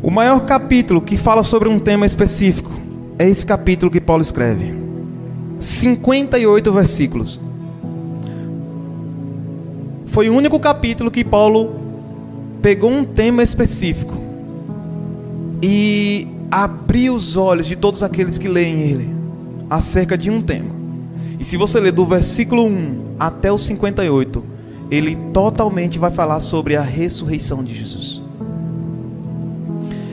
O 0.04 0.10
maior 0.10 0.39
capítulo 0.41 1.02
que 1.02 1.17
fala 1.17 1.43
sobre 1.43 1.69
um 1.69 1.78
tema 1.78 2.06
específico 2.06 2.71
é 3.19 3.28
esse 3.28 3.45
capítulo 3.45 3.91
que 3.91 4.02
Paulo 4.02 4.21
escreve. 4.21 4.74
58 5.60 6.71
versículos. 6.71 7.39
Foi 10.08 10.30
o 10.30 10.34
único 10.34 10.60
capítulo 10.60 11.12
que 11.12 11.24
Paulo 11.24 11.81
pegou 12.62 12.91
um 12.91 13.04
tema 13.04 13.41
específico 13.41 14.13
e 15.62 16.28
abriu 16.50 17.15
os 17.15 17.36
olhos 17.36 17.65
de 17.65 17.76
todos 17.76 18.04
aqueles 18.04 18.38
que 18.38 18.47
leem 18.47 18.82
ele 18.82 19.10
acerca 19.69 20.17
de 20.17 20.30
um 20.30 20.41
tema. 20.41 20.69
E 21.39 21.43
se 21.43 21.58
você 21.58 21.80
ler 21.80 21.91
do 21.91 22.06
versículo 22.06 22.65
1 22.65 23.15
até 23.19 23.52
o 23.52 23.58
58, 23.58 24.43
ele 24.91 25.15
totalmente 25.34 25.97
vai 25.97 26.12
falar 26.12 26.39
sobre 26.39 26.76
a 26.76 26.82
ressurreição 26.82 27.63
de 27.63 27.74
Jesus. 27.74 28.21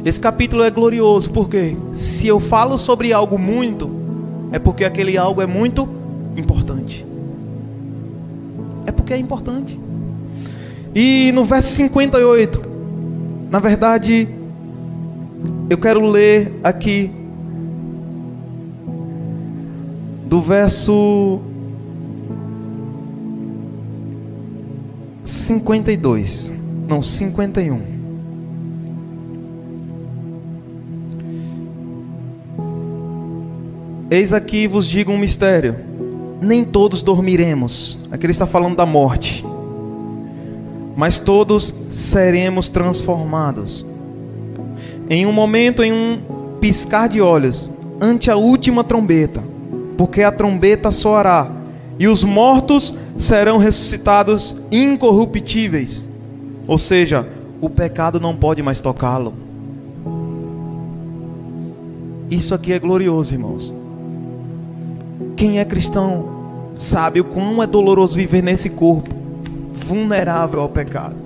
Esse 0.04 0.20
capítulo 0.20 0.62
é 0.62 0.70
glorioso 0.70 1.30
porque 1.30 1.76
se 1.92 2.26
eu 2.28 2.38
falo 2.40 2.78
sobre 2.78 3.12
algo 3.12 3.36
muito, 3.36 3.90
é 4.52 4.58
porque 4.58 4.84
aquele 4.84 5.18
algo 5.18 5.42
é 5.42 5.46
muito 5.46 5.88
importante. 6.36 7.04
É 8.86 8.92
porque 8.92 9.12
é 9.12 9.18
importante. 9.18 9.78
E 10.94 11.30
no 11.32 11.44
verso 11.44 11.68
58, 11.70 12.62
na 13.50 13.58
verdade, 13.58 14.28
eu 15.70 15.78
quero 15.78 16.00
ler 16.00 16.58
aqui 16.62 17.10
do 20.26 20.40
verso 20.40 21.40
52, 25.24 26.52
não, 26.88 27.02
51. 27.02 27.98
Eis 34.10 34.32
aqui 34.32 34.66
vos 34.66 34.86
digo 34.86 35.12
um 35.12 35.18
mistério: 35.18 35.76
nem 36.40 36.64
todos 36.64 37.02
dormiremos. 37.02 37.98
Aqui 38.10 38.24
ele 38.24 38.30
está 38.30 38.46
falando 38.46 38.76
da 38.76 38.86
morte, 38.86 39.44
mas 40.98 41.18
todos 41.18 41.74
seremos 41.88 42.68
transformados. 42.68 43.86
Em 45.08 45.24
um 45.24 45.32
momento, 45.32 45.82
em 45.82 45.92
um 45.92 46.20
piscar 46.60 47.08
de 47.08 47.22
olhos, 47.22 47.72
ante 47.98 48.30
a 48.30 48.36
última 48.36 48.84
trombeta 48.84 49.42
porque 49.98 50.22
a 50.22 50.30
trombeta 50.30 50.92
soará, 50.92 51.50
e 51.98 52.06
os 52.06 52.22
mortos 52.22 52.94
serão 53.16 53.58
ressuscitados 53.58 54.54
incorruptíveis. 54.70 56.08
Ou 56.68 56.78
seja, 56.78 57.28
o 57.60 57.68
pecado 57.68 58.20
não 58.20 58.36
pode 58.36 58.62
mais 58.62 58.80
tocá-lo. 58.80 59.34
Isso 62.30 62.54
aqui 62.54 62.72
é 62.72 62.78
glorioso, 62.78 63.34
irmãos. 63.34 63.74
Quem 65.36 65.58
é 65.58 65.64
cristão 65.64 66.28
sabe 66.76 67.18
o 67.18 67.24
quão 67.24 67.60
é 67.60 67.66
doloroso 67.66 68.14
viver 68.14 68.42
nesse 68.42 68.70
corpo 68.70 69.17
vulnerável 69.88 70.60
ao 70.60 70.68
pecado. 70.68 71.16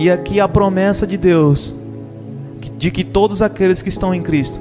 E 0.00 0.10
aqui 0.10 0.40
a 0.40 0.48
promessa 0.48 1.06
de 1.06 1.18
Deus 1.18 1.74
de 2.78 2.90
que 2.90 3.04
todos 3.04 3.42
aqueles 3.42 3.82
que 3.82 3.90
estão 3.90 4.14
em 4.14 4.22
Cristo 4.22 4.60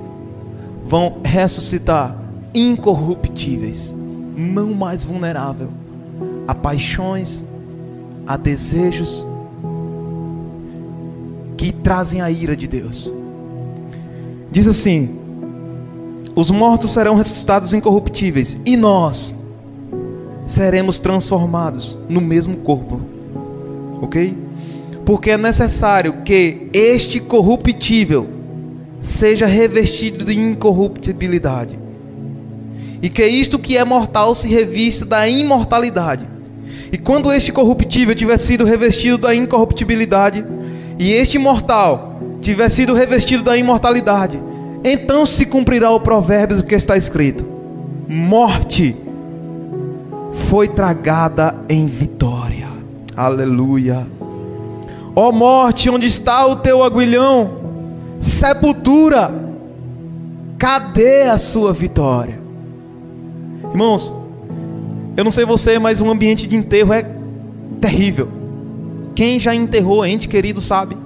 vão 0.85 1.21
ressuscitar 1.23 2.17
incorruptíveis, 2.53 3.95
não 4.35 4.73
mais 4.73 5.05
vulnerável 5.05 5.69
a 6.45 6.53
paixões, 6.53 7.45
a 8.27 8.35
desejos 8.35 9.25
que 11.55 11.71
trazem 11.71 12.21
a 12.21 12.29
ira 12.29 12.55
de 12.55 12.67
Deus. 12.67 13.11
Diz 14.51 14.67
assim: 14.67 15.17
os 16.35 16.51
mortos 16.51 16.91
serão 16.91 17.15
ressuscitados 17.15 17.73
incorruptíveis 17.73 18.59
e 18.65 18.75
nós 18.75 19.33
seremos 20.45 20.99
transformados 20.99 21.97
no 22.09 22.21
mesmo 22.21 22.57
corpo. 22.57 23.01
OK? 24.01 24.37
Porque 25.05 25.31
é 25.31 25.37
necessário 25.37 26.21
que 26.23 26.69
este 26.73 27.19
corruptível 27.19 28.27
seja 28.99 29.45
revestido 29.45 30.23
de 30.25 30.37
incorruptibilidade. 30.37 31.77
E 33.01 33.09
que 33.09 33.25
isto 33.25 33.59
que 33.59 33.77
é 33.77 33.83
mortal 33.83 34.33
se 34.33 34.47
revista 34.47 35.05
da 35.05 35.27
imortalidade. 35.27 36.25
E 36.91 36.97
quando 36.97 37.31
este 37.33 37.51
corruptível 37.51 38.15
tiver 38.15 38.37
sido 38.37 38.63
revestido 38.63 39.17
da 39.17 39.35
incorruptibilidade, 39.35 40.45
e 40.97 41.11
este 41.11 41.37
mortal 41.37 42.17
tiver 42.39 42.69
sido 42.69 42.93
revestido 42.93 43.43
da 43.43 43.57
imortalidade, 43.57 44.41
então 44.83 45.25
se 45.25 45.45
cumprirá 45.45 45.91
o 45.91 45.99
provérbio 45.99 46.63
que 46.63 46.75
está 46.75 46.95
escrito: 46.95 47.45
Morte 48.07 48.95
foi 50.33 50.67
tragada 50.67 51.55
em 51.69 51.85
vitória. 51.85 52.67
Aleluia. 53.15 54.07
Ó 55.15 55.31
morte, 55.31 55.89
onde 55.89 56.07
está 56.07 56.45
o 56.47 56.55
teu 56.55 56.83
aguilhão? 56.83 57.63
sepultura, 58.23 59.33
cadê 60.57 61.23
a 61.23 61.37
sua 61.37 61.73
vitória? 61.73 62.39
Irmãos, 63.69 64.13
eu 65.17 65.23
não 65.23 65.31
sei 65.31 65.45
você, 65.45 65.77
mas 65.77 65.99
um 65.99 66.09
ambiente 66.09 66.47
de 66.47 66.55
enterro 66.55 66.93
é 66.93 67.05
terrível. 67.81 68.29
Quem 69.13 69.39
já 69.39 69.53
enterrou 69.53 70.05
ente 70.05 70.27
querido 70.27 70.61
sabe 70.61 70.97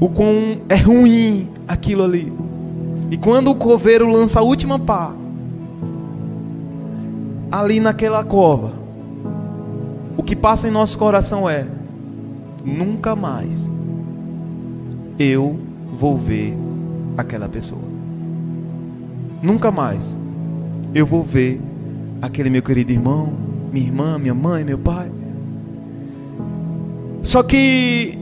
o 0.00 0.08
quão 0.08 0.58
é 0.68 0.74
ruim 0.74 1.48
aquilo 1.68 2.02
ali. 2.02 2.32
E 3.10 3.16
quando 3.16 3.50
o 3.50 3.54
coveiro 3.54 4.10
lança 4.10 4.40
a 4.40 4.42
última 4.42 4.78
pá, 4.78 5.12
ali 7.60 7.78
naquela 7.78 8.24
cova, 8.24 8.72
o 10.16 10.22
que 10.24 10.34
passa 10.34 10.66
em 10.66 10.72
nosso 10.72 10.98
coração 10.98 11.48
é: 11.48 11.66
nunca 12.64 13.14
mais 13.14 13.70
eu 15.18 15.56
vou 15.98 16.18
ver 16.18 16.56
aquela 17.16 17.48
pessoa. 17.48 17.94
Nunca 19.40 19.70
mais 19.70 20.18
eu 20.92 21.06
vou 21.06 21.22
ver 21.22 21.60
aquele 22.20 22.50
meu 22.50 22.62
querido 22.62 22.90
irmão, 22.90 23.32
minha 23.72 23.86
irmã, 23.86 24.18
minha 24.18 24.34
mãe, 24.34 24.64
meu 24.64 24.78
pai. 24.78 25.10
Só 27.22 27.42
que 27.42 28.18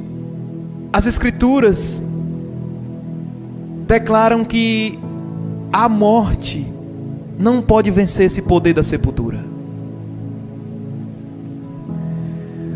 as 0.92 1.07
Escrituras 1.07 2.03
declaram 3.87 4.45
que 4.45 4.99
a 5.73 5.88
morte 5.88 6.72
não 7.42 7.61
pode 7.61 7.90
vencer 7.90 8.26
esse 8.26 8.40
poder 8.40 8.72
da 8.72 8.85
sepultura. 8.85 9.44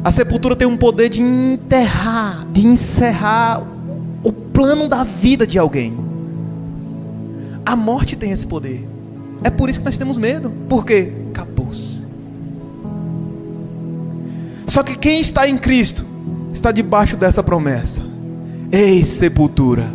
A 0.03 0.11
sepultura 0.11 0.57
tem 0.57 0.67
um 0.67 0.77
poder 0.77 1.09
de 1.09 1.23
enterrar, 1.23 2.45
de 2.51 2.67
encerrar 2.67 3.63
o 4.25 4.33
plano 4.33 4.89
da 4.89 5.05
vida 5.05 5.47
de 5.47 5.57
alguém. 5.57 5.97
A 7.65 7.77
morte 7.77 8.17
tem 8.17 8.33
esse 8.33 8.45
poder. 8.45 8.85
É 9.45 9.51
por 9.51 9.71
isso 9.71 9.79
que 9.79 9.85
nós 9.85 9.97
temos 9.97 10.19
medo. 10.19 10.51
Por 10.69 10.85
quê? 10.85 11.13
Acabou-se. 11.31 12.05
Só 14.67 14.83
que 14.83 14.97
quem 14.97 15.21
está 15.21 15.49
em 15.49 15.57
Cristo 15.57 16.05
está 16.53 16.73
debaixo 16.73 17.17
dessa 17.17 17.43
promessa. 17.43 18.03
Ei, 18.73 19.05
sepultura, 19.05 19.87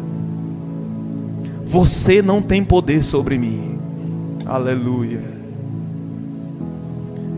você 1.66 2.22
não 2.22 2.42
tem 2.42 2.64
poder 2.64 3.04
sobre 3.04 3.38
mim. 3.38 3.71
Aleluia. 4.46 5.22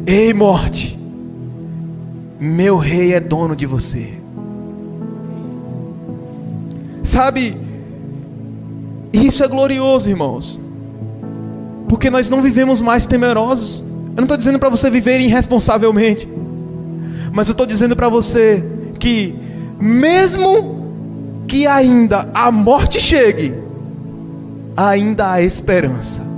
Ei, 0.06 0.34
morte, 0.34 1.00
meu 2.40 2.78
rei 2.78 3.14
é 3.14 3.20
dono 3.20 3.56
de 3.56 3.66
você. 3.66 4.14
Sabe, 7.04 7.56
isso 9.14 9.44
é 9.44 9.48
glorioso, 9.48 10.10
irmãos. 10.10 10.60
Porque 11.88 12.10
nós 12.10 12.28
não 12.30 12.42
vivemos 12.42 12.82
mais 12.82 13.06
temerosos. 13.06 13.80
Eu 13.82 14.18
não 14.18 14.24
estou 14.24 14.38
dizendo 14.38 14.60
para 14.60 14.70
você 14.70 14.90
viver 14.90 15.20
irresponsavelmente. 15.20 16.28
Mas 17.32 17.48
eu 17.48 17.54
estou 17.54 17.66
dizendo 17.66 17.96
para 17.96 18.10
você 18.10 18.64
que, 19.00 19.36
mesmo 19.80 21.46
que 21.48 21.68
ainda 21.68 22.30
a 22.34 22.52
morte 22.52 23.00
chegue, 23.00 23.54
ainda 24.76 25.34
há 25.34 25.42
esperança. 25.42 26.33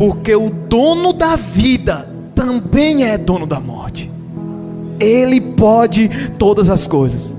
Porque 0.00 0.34
o 0.34 0.48
dono 0.48 1.12
da 1.12 1.36
vida 1.36 2.08
também 2.34 3.04
é 3.04 3.18
dono 3.18 3.46
da 3.46 3.60
morte. 3.60 4.10
Ele 4.98 5.38
pode 5.38 6.08
todas 6.38 6.70
as 6.70 6.86
coisas. 6.86 7.36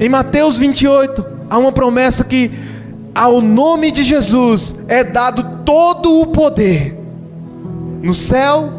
Em 0.00 0.08
Mateus 0.08 0.56
28, 0.56 1.22
há 1.50 1.58
uma 1.58 1.70
promessa 1.70 2.24
que 2.24 2.50
ao 3.14 3.42
nome 3.42 3.90
de 3.90 4.04
Jesus 4.04 4.74
é 4.88 5.04
dado 5.04 5.64
todo 5.66 6.18
o 6.18 6.28
poder 6.28 6.98
no 8.02 8.14
céu 8.14 8.72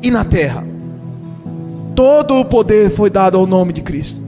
e 0.00 0.08
na 0.08 0.24
terra. 0.24 0.64
Todo 1.96 2.36
o 2.36 2.44
poder 2.44 2.90
foi 2.90 3.10
dado 3.10 3.36
ao 3.36 3.44
nome 3.44 3.72
de 3.72 3.82
Cristo. 3.82 4.22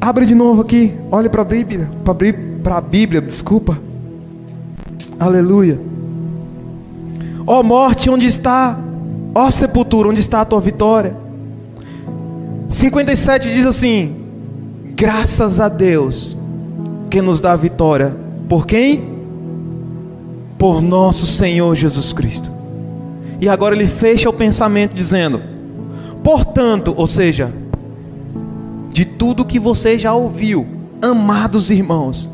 Abre 0.00 0.24
de 0.24 0.34
novo 0.34 0.62
aqui, 0.62 0.94
olhe 1.12 1.28
para 1.28 1.42
a 1.42 1.44
Bíblia, 1.44 1.90
para 2.62 2.78
a 2.78 2.80
Bíblia, 2.80 3.20
desculpa. 3.20 3.83
Aleluia. 5.18 5.80
Ó 7.46 7.62
morte, 7.62 8.10
onde 8.10 8.26
está? 8.26 8.78
Ó 9.34 9.50
sepultura, 9.50 10.08
onde 10.08 10.20
está 10.20 10.40
a 10.40 10.44
tua 10.44 10.60
vitória? 10.60 11.16
57 12.70 13.52
diz 13.52 13.66
assim: 13.66 14.16
Graças 14.96 15.60
a 15.60 15.68
Deus 15.68 16.36
que 17.10 17.20
nos 17.20 17.40
dá 17.40 17.52
a 17.52 17.56
vitória. 17.56 18.16
Por 18.48 18.66
quem? 18.66 19.14
Por 20.58 20.80
nosso 20.80 21.26
Senhor 21.26 21.74
Jesus 21.74 22.12
Cristo. 22.12 22.50
E 23.40 23.48
agora 23.48 23.74
ele 23.74 23.86
fecha 23.86 24.28
o 24.28 24.32
pensamento 24.32 24.94
dizendo: 24.94 25.40
Portanto, 26.22 26.94
ou 26.96 27.06
seja, 27.06 27.52
de 28.90 29.04
tudo 29.04 29.44
que 29.44 29.58
você 29.58 29.98
já 29.98 30.14
ouviu, 30.14 30.66
amados 31.02 31.70
irmãos, 31.70 32.30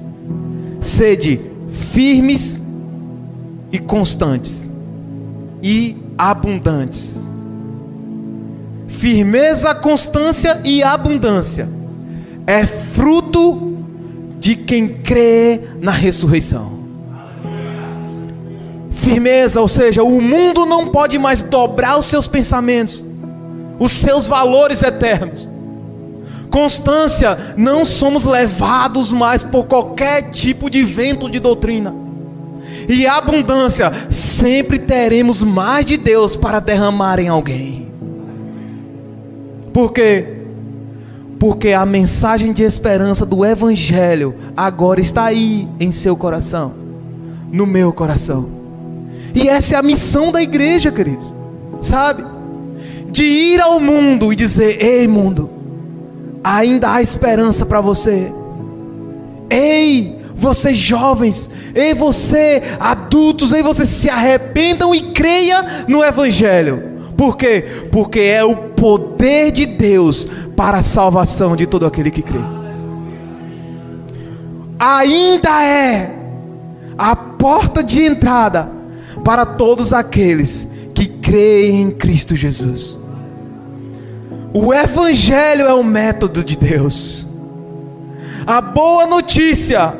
sede 0.80 1.40
firmes 1.70 2.62
e 3.72 3.78
constantes 3.78 4.68
e 5.62 5.96
abundantes. 6.16 7.30
Firmeza, 8.88 9.74
constância 9.74 10.60
e 10.64 10.82
abundância 10.82 11.68
é 12.46 12.66
fruto 12.66 13.78
de 14.38 14.56
quem 14.56 14.88
crê 14.88 15.60
na 15.80 15.92
ressurreição. 15.92 16.80
Firmeza, 18.90 19.60
ou 19.60 19.68
seja, 19.68 20.02
o 20.02 20.20
mundo 20.20 20.66
não 20.66 20.88
pode 20.88 21.18
mais 21.18 21.40
dobrar 21.40 21.98
os 21.98 22.06
seus 22.06 22.26
pensamentos, 22.26 23.02
os 23.78 23.92
seus 23.92 24.26
valores 24.26 24.82
eternos. 24.82 25.48
Constância, 26.50 27.54
não 27.56 27.84
somos 27.84 28.24
levados 28.24 29.12
mais 29.12 29.42
por 29.42 29.64
qualquer 29.66 30.30
tipo 30.30 30.68
de 30.68 30.82
vento 30.82 31.30
de 31.30 31.38
doutrina 31.38 32.09
e 32.92 33.06
abundância, 33.06 33.92
sempre 34.10 34.78
teremos 34.78 35.44
mais 35.44 35.86
de 35.86 35.96
Deus 35.96 36.34
para 36.34 36.58
derramar 36.58 37.20
em 37.20 37.28
alguém. 37.28 37.88
Por 39.72 39.92
quê? 39.92 40.38
Porque 41.38 41.72
a 41.72 41.86
mensagem 41.86 42.52
de 42.52 42.64
esperança 42.64 43.24
do 43.24 43.44
Evangelho 43.44 44.34
agora 44.56 45.00
está 45.00 45.24
aí 45.26 45.68
em 45.78 45.92
seu 45.92 46.16
coração, 46.16 46.74
no 47.52 47.64
meu 47.64 47.92
coração. 47.92 48.50
E 49.34 49.48
essa 49.48 49.76
é 49.76 49.78
a 49.78 49.82
missão 49.82 50.32
da 50.32 50.42
igreja, 50.42 50.90
queridos, 50.90 51.32
sabe? 51.80 52.24
De 53.10 53.22
ir 53.22 53.60
ao 53.60 53.78
mundo 53.78 54.32
e 54.32 54.36
dizer: 54.36 54.82
Ei, 54.82 55.06
mundo, 55.06 55.48
ainda 56.42 56.92
há 56.92 57.00
esperança 57.00 57.64
para 57.64 57.80
você. 57.80 58.32
Ei, 59.48 60.19
vocês 60.40 60.78
jovens, 60.78 61.50
ei 61.74 61.94
você 61.94 62.62
adultos, 62.80 63.52
ei 63.52 63.62
você 63.62 63.86
se 63.86 64.08
arrependam 64.08 64.94
e 64.94 65.12
creia 65.12 65.84
no 65.86 66.02
Evangelho. 66.02 66.90
Por 67.16 67.36
quê? 67.36 67.64
Porque 67.92 68.20
é 68.20 68.42
o 68.42 68.56
poder 68.56 69.52
de 69.52 69.66
Deus 69.66 70.26
para 70.56 70.78
a 70.78 70.82
salvação 70.82 71.54
de 71.54 71.66
todo 71.66 71.84
aquele 71.84 72.10
que 72.10 72.22
crê. 72.22 72.40
Ainda 74.78 75.62
é 75.62 76.16
a 76.96 77.14
porta 77.14 77.84
de 77.84 78.02
entrada 78.02 78.70
para 79.22 79.44
todos 79.44 79.92
aqueles 79.92 80.66
que 80.94 81.06
creem 81.06 81.82
em 81.82 81.90
Cristo 81.90 82.34
Jesus. 82.34 82.98
O 84.54 84.72
Evangelho 84.72 85.66
é 85.66 85.74
o 85.74 85.84
método 85.84 86.42
de 86.42 86.56
Deus. 86.56 87.28
A 88.46 88.60
boa 88.60 89.06
notícia 89.06 89.94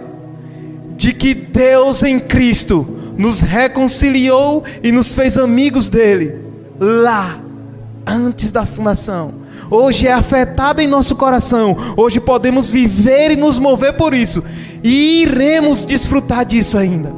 de 1.01 1.15
que 1.15 1.33
Deus 1.33 2.03
em 2.03 2.21
Cristo 2.21 2.87
nos 3.17 3.41
reconciliou 3.41 4.63
e 4.83 4.93
nos 4.93 5.15
fez 5.15 5.39
amigos 5.39 5.89
dele 5.89 6.37
lá 6.79 7.41
antes 8.07 8.53
da 8.53 8.67
fundação. 8.67 9.33
Hoje 9.71 10.07
é 10.07 10.13
afetado 10.13 10.83
em 10.83 10.87
nosso 10.87 11.17
coração. 11.17 11.75
Hoje 11.97 12.21
podemos 12.21 12.69
viver 12.69 13.31
e 13.31 13.37
nos 13.37 13.59
mover 13.59 13.95
por 13.95 14.13
isso. 14.13 14.45
E 14.85 15.23
iremos 15.23 15.87
desfrutar 15.87 16.45
disso 16.45 16.77
ainda. 16.77 17.15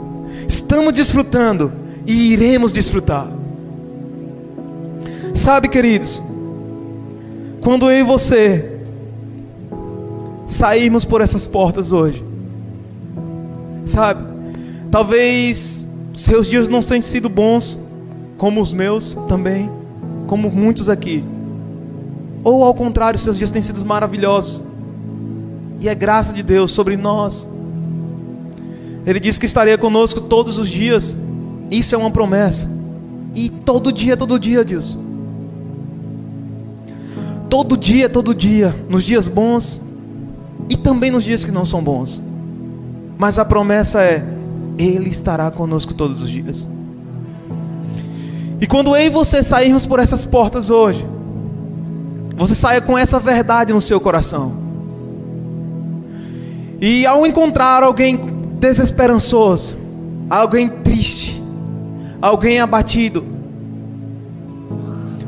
Estamos 0.47 0.93
desfrutando 0.93 1.73
e 2.07 2.33
iremos 2.35 2.71
desfrutar. 2.71 3.33
Sabe, 5.35 5.67
queridos, 5.67 6.23
quando 7.61 7.91
eu 7.91 7.99
e 7.99 8.03
você 8.05 8.79
sairmos 10.47 11.05
por 11.05 11.21
essas 11.21 11.49
portas 11.49 11.91
hoje, 11.91 12.31
Sabe? 13.85 14.25
Talvez 14.91 15.89
seus 16.15 16.47
dias 16.47 16.69
não 16.69 16.81
tenham 16.81 17.03
sido 17.03 17.29
bons, 17.29 17.79
como 18.37 18.61
os 18.61 18.73
meus 18.73 19.17
também, 19.29 19.71
como 20.27 20.51
muitos 20.51 20.89
aqui. 20.89 21.25
Ou 22.45 22.65
ao 22.65 22.75
contrário, 22.75 23.19
seus 23.19 23.39
dias 23.39 23.51
têm 23.51 23.63
sido 23.63 23.85
maravilhosos. 23.85 24.65
E 25.81 25.89
é 25.89 25.95
graça 25.95 26.33
de 26.33 26.43
Deus 26.43 26.73
sobre 26.73 26.97
nós. 26.97 27.47
Ele 29.07 29.19
disse 29.19 29.39
que 29.39 29.47
estaria 29.47 29.77
conosco 29.79 30.21
todos 30.21 30.59
os 30.59 30.69
dias. 30.69 31.17
Isso 31.71 31.95
é 31.95 31.99
uma 31.99 32.11
promessa. 32.11 32.69
E 33.35 33.49
todo 33.49 33.93
dia, 33.93 34.17
todo 34.17 34.39
dia, 34.39 34.65
Deus. 34.65 34.99
Todo 37.49 37.77
dia, 37.77 38.09
todo 38.09 38.35
dia, 38.35 38.75
nos 38.89 39.05
dias 39.05 39.29
bons 39.29 39.83
e 40.69 40.77
também 40.77 41.11
nos 41.11 41.25
dias 41.25 41.45
que 41.45 41.51
não 41.51 41.65
são 41.65 41.83
bons. 41.83 42.23
Mas 43.23 43.39
a 43.39 43.45
promessa 43.45 44.03
é: 44.03 44.21
Ele 44.77 45.09
estará 45.09 45.49
conosco 45.49 45.95
todos 45.95 46.21
os 46.21 46.29
dias. 46.29 46.67
E 48.61 48.67
quando 48.67 48.97
eu 48.97 49.07
e 49.07 49.09
você 49.09 49.45
sairmos 49.45 49.87
por 49.87 50.01
essas 50.01 50.25
portas 50.25 50.71
hoje, 50.71 51.07
você 52.37 52.53
saia 52.53 52.81
com 52.81 52.99
essa 52.99 53.21
verdade 53.21 53.73
no 53.73 53.81
seu 53.81 54.01
coração. 54.01 54.53
E 56.81 57.07
ao 57.07 57.25
encontrar 57.25 57.85
alguém 57.85 58.17
desesperançoso, 58.59 59.77
alguém 60.29 60.69
triste, 60.69 61.41
alguém 62.21 62.59
abatido, 62.59 63.25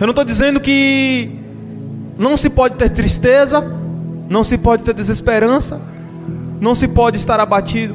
eu 0.00 0.06
não 0.08 0.10
estou 0.10 0.24
dizendo 0.24 0.58
que 0.58 1.30
não 2.18 2.36
se 2.36 2.50
pode 2.50 2.74
ter 2.74 2.88
tristeza, 2.88 3.64
não 4.28 4.42
se 4.42 4.58
pode 4.58 4.82
ter 4.82 4.94
desesperança, 4.94 5.93
não 6.64 6.74
se 6.74 6.88
pode 6.88 7.18
estar 7.18 7.38
abatido. 7.38 7.94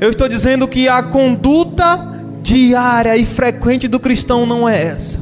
Eu 0.00 0.10
estou 0.10 0.28
dizendo 0.28 0.66
que 0.68 0.88
a 0.88 1.02
conduta 1.02 2.08
diária 2.42 3.16
e 3.16 3.26
frequente 3.26 3.88
do 3.88 4.00
cristão 4.00 4.46
não 4.46 4.68
é 4.68 4.82
essa. 4.82 5.18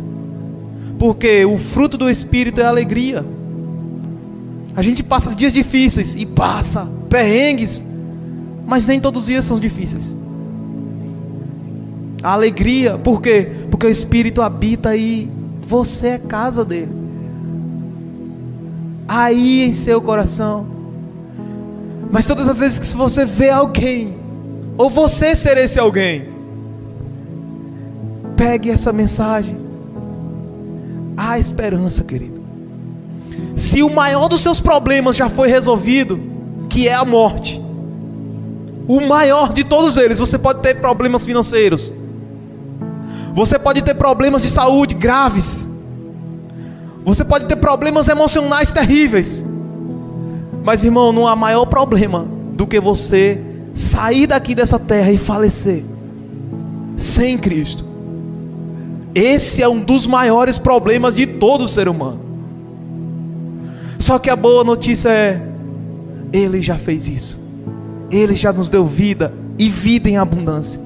Porque 0.99 1.45
o 1.45 1.57
fruto 1.57 1.97
do 1.97 2.09
Espírito 2.09 2.61
é 2.61 2.65
alegria. 2.65 3.25
A 4.77 4.83
gente 4.83 5.03
passa 5.03 5.35
dias 5.35 5.53
difíceis 5.53 6.15
e 6.15 6.27
passa 6.27 6.87
perrengues, 7.09 7.83
mas 8.67 8.87
nem 8.87 9.01
todos 9.01 9.23
os 9.23 9.27
dias 9.27 9.45
são 9.45 9.59
difíceis. 9.59 10.15
A 12.23 12.35
alegria, 12.35 12.99
por 12.99 13.23
quê? 13.23 13.51
Porque 13.71 13.87
o 13.87 13.91
Espírito 13.91 14.43
habita 14.43 14.91
aí, 14.91 15.31
você 15.67 16.09
é 16.09 16.19
casa 16.19 16.65
dele. 16.65 16.93
Aí 19.09 19.63
em 19.63 19.73
seu 19.73 20.01
coração. 20.03 20.80
Mas 22.11 22.27
todas 22.27 22.49
as 22.49 22.59
vezes 22.59 22.79
que 22.79 22.97
você 22.97 23.25
vê 23.25 23.51
alguém, 23.51 24.19
ou 24.77 24.91
você 24.91 25.37
ser 25.37 25.57
esse 25.59 25.79
alguém, 25.79 26.29
pegue 28.37 28.71
essa 28.71 28.93
mensagem. 28.93 29.57
Há 31.17 31.39
esperança, 31.39 32.03
querido. 32.03 32.41
Se 33.55 33.83
o 33.83 33.91
maior 33.91 34.29
dos 34.29 34.41
seus 34.41 34.59
problemas 34.59 35.17
já 35.17 35.29
foi 35.29 35.49
resolvido, 35.49 36.19
que 36.69 36.89
é 36.89 36.95
a 36.95 37.05
morte, 37.05 37.63
o 38.89 39.01
maior 39.01 39.53
de 39.53 39.63
todos 39.63 39.97
eles, 39.97 40.19
você 40.19 40.39
pode 40.39 40.63
ter 40.63 40.81
problemas 40.81 41.25
financeiros, 41.25 41.93
você 43.35 43.59
pode 43.59 43.83
ter 43.83 43.95
problemas 43.95 44.43
de 44.43 44.51
saúde 44.51 44.95
graves, 44.95 45.69
você 47.05 47.25
pode 47.25 47.47
ter 47.47 47.57
problemas 47.57 48.09
emocionais 48.09 48.73
terríveis, 48.73 49.45
mas 50.63 50.85
irmão, 50.85 51.13
não 51.13 51.27
há 51.27 51.35
maior 51.35 51.67
problema 51.67 52.27
do 52.53 52.67
que 52.67 52.79
você 52.79 53.41
sair 53.75 54.27
daqui 54.27 54.55
dessa 54.55 54.79
terra 54.79 55.11
e 55.11 55.19
falecer 55.19 55.85
sem 56.97 57.39
Cristo. 57.39 57.85
Esse 59.15 59.63
é 59.63 59.69
um 59.69 59.81
dos 59.81 60.07
maiores 60.07 60.59
problemas 60.59 61.15
de 61.15 61.27
todo 61.27 61.67
ser 61.67 61.89
humano. 61.89 62.21
Só 63.99 64.19
que 64.19 64.31
a 64.31 64.37
boa 64.37 64.63
notícia 64.63 65.09
é: 65.09 65.43
Ele 66.33 66.63
já 66.63 66.77
fez 66.77 67.09
isso. 67.09 67.41
Ele 68.11 68.35
já 68.35 68.53
nos 68.53 68.69
deu 68.69 68.87
vida 68.87 69.35
e 69.59 69.69
vida 69.69 70.09
em 70.09 70.17
abundância. 70.17 70.81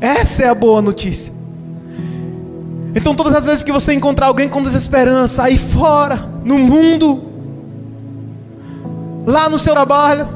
Essa 0.00 0.44
é 0.44 0.48
a 0.48 0.54
boa 0.54 0.80
notícia. 0.80 1.32
Então, 2.94 3.14
todas 3.14 3.34
as 3.34 3.44
vezes 3.44 3.62
que 3.62 3.72
você 3.72 3.92
encontrar 3.92 4.26
alguém 4.26 4.48
com 4.48 4.62
desesperança 4.62 5.42
aí 5.42 5.58
fora, 5.58 6.16
no 6.44 6.58
mundo, 6.58 7.22
lá 9.26 9.48
no 9.48 9.58
seu 9.58 9.72
trabalho, 9.72 10.28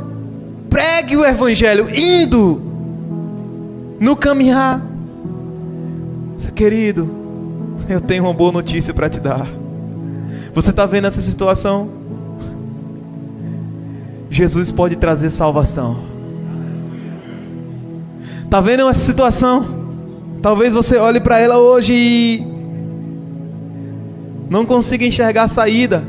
pregue 0.69 1.17
o 1.17 1.25
Evangelho, 1.25 1.89
indo 1.95 2.61
no 4.01 4.17
caminhar. 4.17 4.85
Seu 6.37 6.53
querido, 6.53 7.09
eu 7.89 8.01
tenho 8.01 8.25
uma 8.25 8.35
boa 8.35 8.51
notícia 8.51 8.93
para 8.93 9.09
te 9.09 9.21
dar. 9.21 9.47
Você 10.53 10.71
está 10.71 10.85
vendo 10.87 11.07
essa 11.07 11.23
situação? 11.23 11.89
Jesus 14.29 14.73
pode 14.73 14.97
trazer 14.97 15.31
salvação. 15.31 15.99
Está 18.45 18.61
vendo 18.61 18.89
essa 18.89 19.01
situação? 19.01 19.81
Talvez 20.43 20.73
você 20.73 20.97
olhe 20.97 21.21
para 21.21 21.39
ela 21.39 21.59
hoje 21.59 21.93
e 21.93 22.47
não 24.49 24.67
consiga 24.67 25.07
enxergar 25.07 25.45
a 25.45 25.49
saída. 25.49 26.03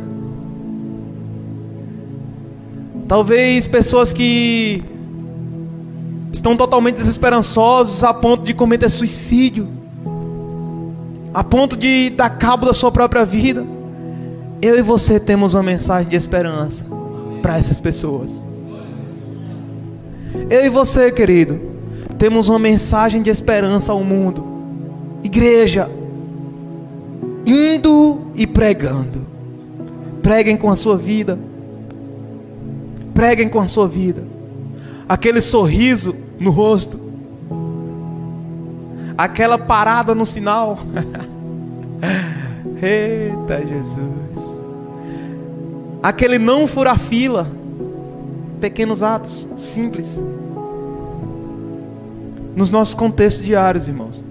Talvez 3.12 3.68
pessoas 3.68 4.14
que 4.14 4.82
estão 6.32 6.56
totalmente 6.56 6.96
desesperançosos 6.96 8.06
a 8.06 8.14
ponto 8.14 8.46
de 8.46 8.54
cometer 8.54 8.90
suicídio, 8.90 9.68
a 11.34 11.44
ponto 11.44 11.76
de 11.76 12.10
dar 12.12 12.30
cabo 12.30 12.66
da 12.66 12.74
sua 12.74 12.90
própria 12.90 13.26
vida. 13.26 13.66
Eu 14.62 14.80
e 14.80 14.82
você 14.82 15.20
temos 15.20 15.54
uma 15.54 15.62
mensagem 15.62 16.08
de 16.08 16.16
esperança 16.16 16.86
para 17.42 17.58
essas 17.58 17.82
pessoas. 17.82 18.42
Eu 20.50 20.64
e 20.64 20.70
você, 20.70 21.12
querido, 21.12 21.60
temos 22.18 22.48
uma 22.48 22.60
mensagem 22.60 23.22
de 23.22 23.30
esperança 23.30 23.92
ao 23.92 24.02
mundo. 24.06 24.46
Igreja, 25.22 25.92
indo 27.46 28.22
e 28.36 28.48
pregando. 28.48 29.28
Preguem 30.22 30.56
com 30.56 30.70
a 30.70 30.78
sua 30.78 30.98
vida 30.98 31.51
Preguem 33.14 33.50
com 33.50 33.60
a 33.60 33.68
sua 33.68 33.88
vida. 33.88 34.24
Aquele 35.08 35.42
sorriso 35.42 36.16
no 36.40 36.52
rosto. 36.52 37.00
Aquela 39.18 39.58
parada 39.58 40.16
no 40.16 40.26
sinal. 40.26 40.80
Eita 42.82 43.66
Jesus. 43.66 44.64
Aquele 46.02 46.40
não 46.40 46.68
furar 46.68 46.98
fila. 46.98 47.48
Pequenos 48.60 49.04
atos 49.04 49.48
simples. 49.58 50.24
Nos 52.56 52.72
nossos 52.72 52.94
contextos 52.94 53.46
diários, 53.46 53.88
irmãos. 53.88 54.22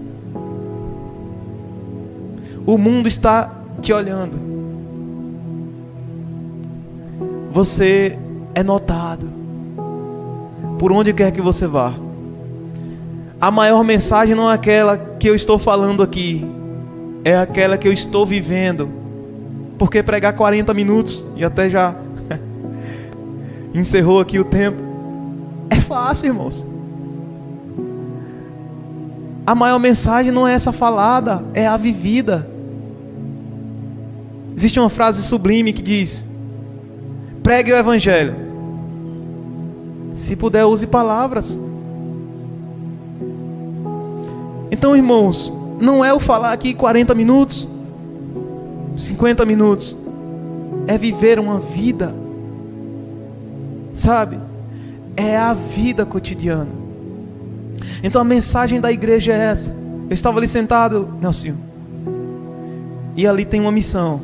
O 2.65 2.77
mundo 2.77 3.07
está 3.07 3.51
te 3.81 3.91
olhando. 3.91 4.39
Você 7.51 8.17
é 8.53 8.63
notado. 8.63 9.29
Por 10.77 10.91
onde 10.91 11.13
quer 11.13 11.31
que 11.31 11.41
você 11.41 11.67
vá. 11.67 11.93
A 13.39 13.49
maior 13.49 13.83
mensagem 13.83 14.35
não 14.35 14.49
é 14.49 14.53
aquela 14.53 14.97
que 14.97 15.27
eu 15.27 15.35
estou 15.35 15.57
falando 15.57 16.03
aqui, 16.03 16.45
é 17.23 17.35
aquela 17.35 17.77
que 17.77 17.87
eu 17.87 17.93
estou 17.93 18.25
vivendo. 18.25 18.89
Porque 19.77 20.03
pregar 20.03 20.33
40 20.33 20.73
minutos 20.73 21.25
e 21.35 21.43
até 21.43 21.69
já 21.69 21.95
encerrou 23.73 24.19
aqui 24.19 24.37
o 24.37 24.45
tempo. 24.45 24.77
É 25.69 25.81
fácil, 25.81 26.27
irmãos. 26.27 26.65
A 29.45 29.55
maior 29.55 29.79
mensagem 29.79 30.31
não 30.31 30.47
é 30.47 30.53
essa 30.53 30.71
falada, 30.71 31.43
é 31.53 31.65
a 31.65 31.75
vivida. 31.77 32.47
Existe 34.55 34.79
uma 34.79 34.89
frase 34.89 35.23
sublime 35.23 35.73
que 35.73 35.81
diz: 35.81 36.23
Pregue 37.43 37.71
o 37.71 37.75
Evangelho. 37.75 38.35
Se 40.13 40.35
puder, 40.35 40.65
use 40.65 40.85
palavras. 40.85 41.59
Então, 44.69 44.95
irmãos, 44.95 45.53
não 45.79 46.05
é 46.05 46.13
o 46.13 46.19
falar 46.19 46.53
aqui 46.53 46.73
40 46.73 47.15
minutos, 47.15 47.67
50 48.95 49.45
minutos, 49.45 49.97
é 50.87 50.97
viver 50.97 51.39
uma 51.39 51.59
vida, 51.59 52.13
sabe? 53.91 54.39
É 55.17 55.37
a 55.37 55.53
vida 55.53 56.05
cotidiana. 56.05 56.69
Então 58.03 58.21
a 58.21 58.25
mensagem 58.25 58.79
da 58.79 58.91
igreja 58.91 59.33
é 59.33 59.37
essa. 59.37 59.75
Eu 60.09 60.13
estava 60.13 60.37
ali 60.37 60.47
sentado, 60.47 61.13
Nelson, 61.21 61.55
e 63.15 63.25
ali 63.25 63.45
tem 63.45 63.59
uma 63.59 63.71
missão, 63.71 64.21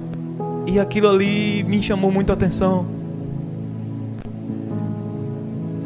e 0.65 0.79
aquilo 0.79 1.09
ali 1.09 1.63
me 1.63 1.81
chamou 1.81 2.11
muito 2.11 2.29
a 2.29 2.33
atenção 2.33 2.96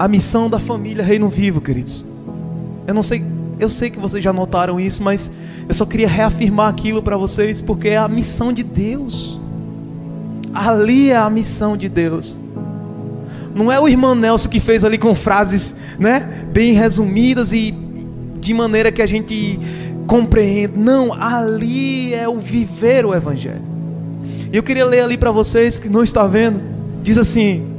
a 0.02 0.08
missão 0.08 0.50
da 0.50 0.58
família 0.58 1.04
Reino 1.04 1.30
Vivo, 1.30 1.62
queridos. 1.62 2.04
Eu 2.88 2.94
não 2.96 3.04
sei, 3.04 3.24
eu 3.60 3.70
sei 3.70 3.92
que 3.92 4.00
vocês 4.00 4.24
já 4.24 4.34
notaram 4.34 4.80
isso, 4.80 5.04
mas 5.04 5.30
eu 5.70 5.76
só 5.76 5.86
queria 5.86 6.08
reafirmar 6.08 6.70
aquilo 6.70 7.04
para 7.04 7.16
vocês 7.16 7.62
porque 7.62 7.90
é 7.90 7.98
a 7.98 8.08
missão 8.08 8.52
de 8.52 8.64
Deus. 8.64 9.40
Ali 10.56 11.12
é 11.12 11.18
a 11.18 11.30
missão 11.30 11.78
de 11.78 11.88
Deus. 11.88 12.36
Não 13.54 13.72
é 13.72 13.80
o 13.80 13.88
irmão 13.88 14.16
Nelson 14.16 14.50
que 14.50 14.60
fez 14.60 14.84
ali 14.84 14.98
com 14.98 15.14
frases, 15.14 15.76
né, 16.00 16.48
bem 16.52 16.74
resumidas 16.74 17.54
e 17.54 17.72
de 18.40 18.56
maneira 18.56 18.92
que 18.92 19.04
a 19.04 19.08
gente 19.08 19.60
compreende. 20.08 20.74
Não, 20.80 21.14
ali 21.14 22.12
é 22.12 22.28
o 22.28 22.40
viver 22.40 23.06
o 23.06 23.14
evangelho. 23.14 23.62
E 24.52 24.58
eu 24.58 24.64
queria 24.64 24.84
ler 24.84 25.02
ali 25.02 25.16
para 25.16 25.30
vocês 25.30 25.78
que 25.78 25.90
não 25.90 26.04
está 26.04 26.26
vendo. 26.26 26.60
Diz 27.04 27.20
assim: 27.20 27.71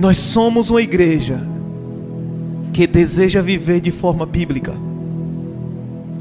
nós 0.00 0.16
somos 0.16 0.70
uma 0.70 0.80
igreja 0.80 1.46
que 2.72 2.86
deseja 2.86 3.42
viver 3.42 3.82
de 3.82 3.90
forma 3.90 4.24
bíblica, 4.24 4.72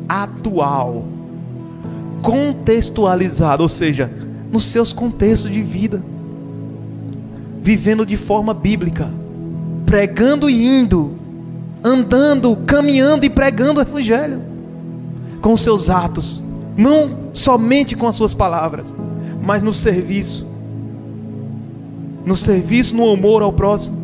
atual, 0.06 1.06
contextualizada, 2.22 3.64
ou 3.64 3.70
seja, 3.70 4.12
nos 4.52 4.66
seus 4.66 4.92
contextos 4.92 5.50
de 5.50 5.62
vida, 5.62 6.04
vivendo 7.62 8.06
de 8.06 8.18
forma 8.18 8.54
bíblica, 8.54 9.10
pregando 9.86 10.50
e 10.50 10.68
indo, 10.68 11.14
andando, 11.82 12.58
caminhando 12.68 13.26
e 13.26 13.30
pregando 13.30 13.80
o 13.80 13.82
Evangelho, 13.82 14.42
com 15.40 15.56
seus 15.56 15.90
atos, 15.90 16.44
não 16.76 17.30
somente 17.32 17.96
com 17.96 18.08
as 18.08 18.16
suas 18.18 18.34
palavras, 18.34 18.94
mas 19.42 19.62
no 19.62 19.74
serviço, 19.74 20.49
no 22.30 22.38
serviço, 22.38 22.96
no 22.96 23.12
amor 23.12 23.42
ao 23.42 23.52
próximo, 23.52 23.98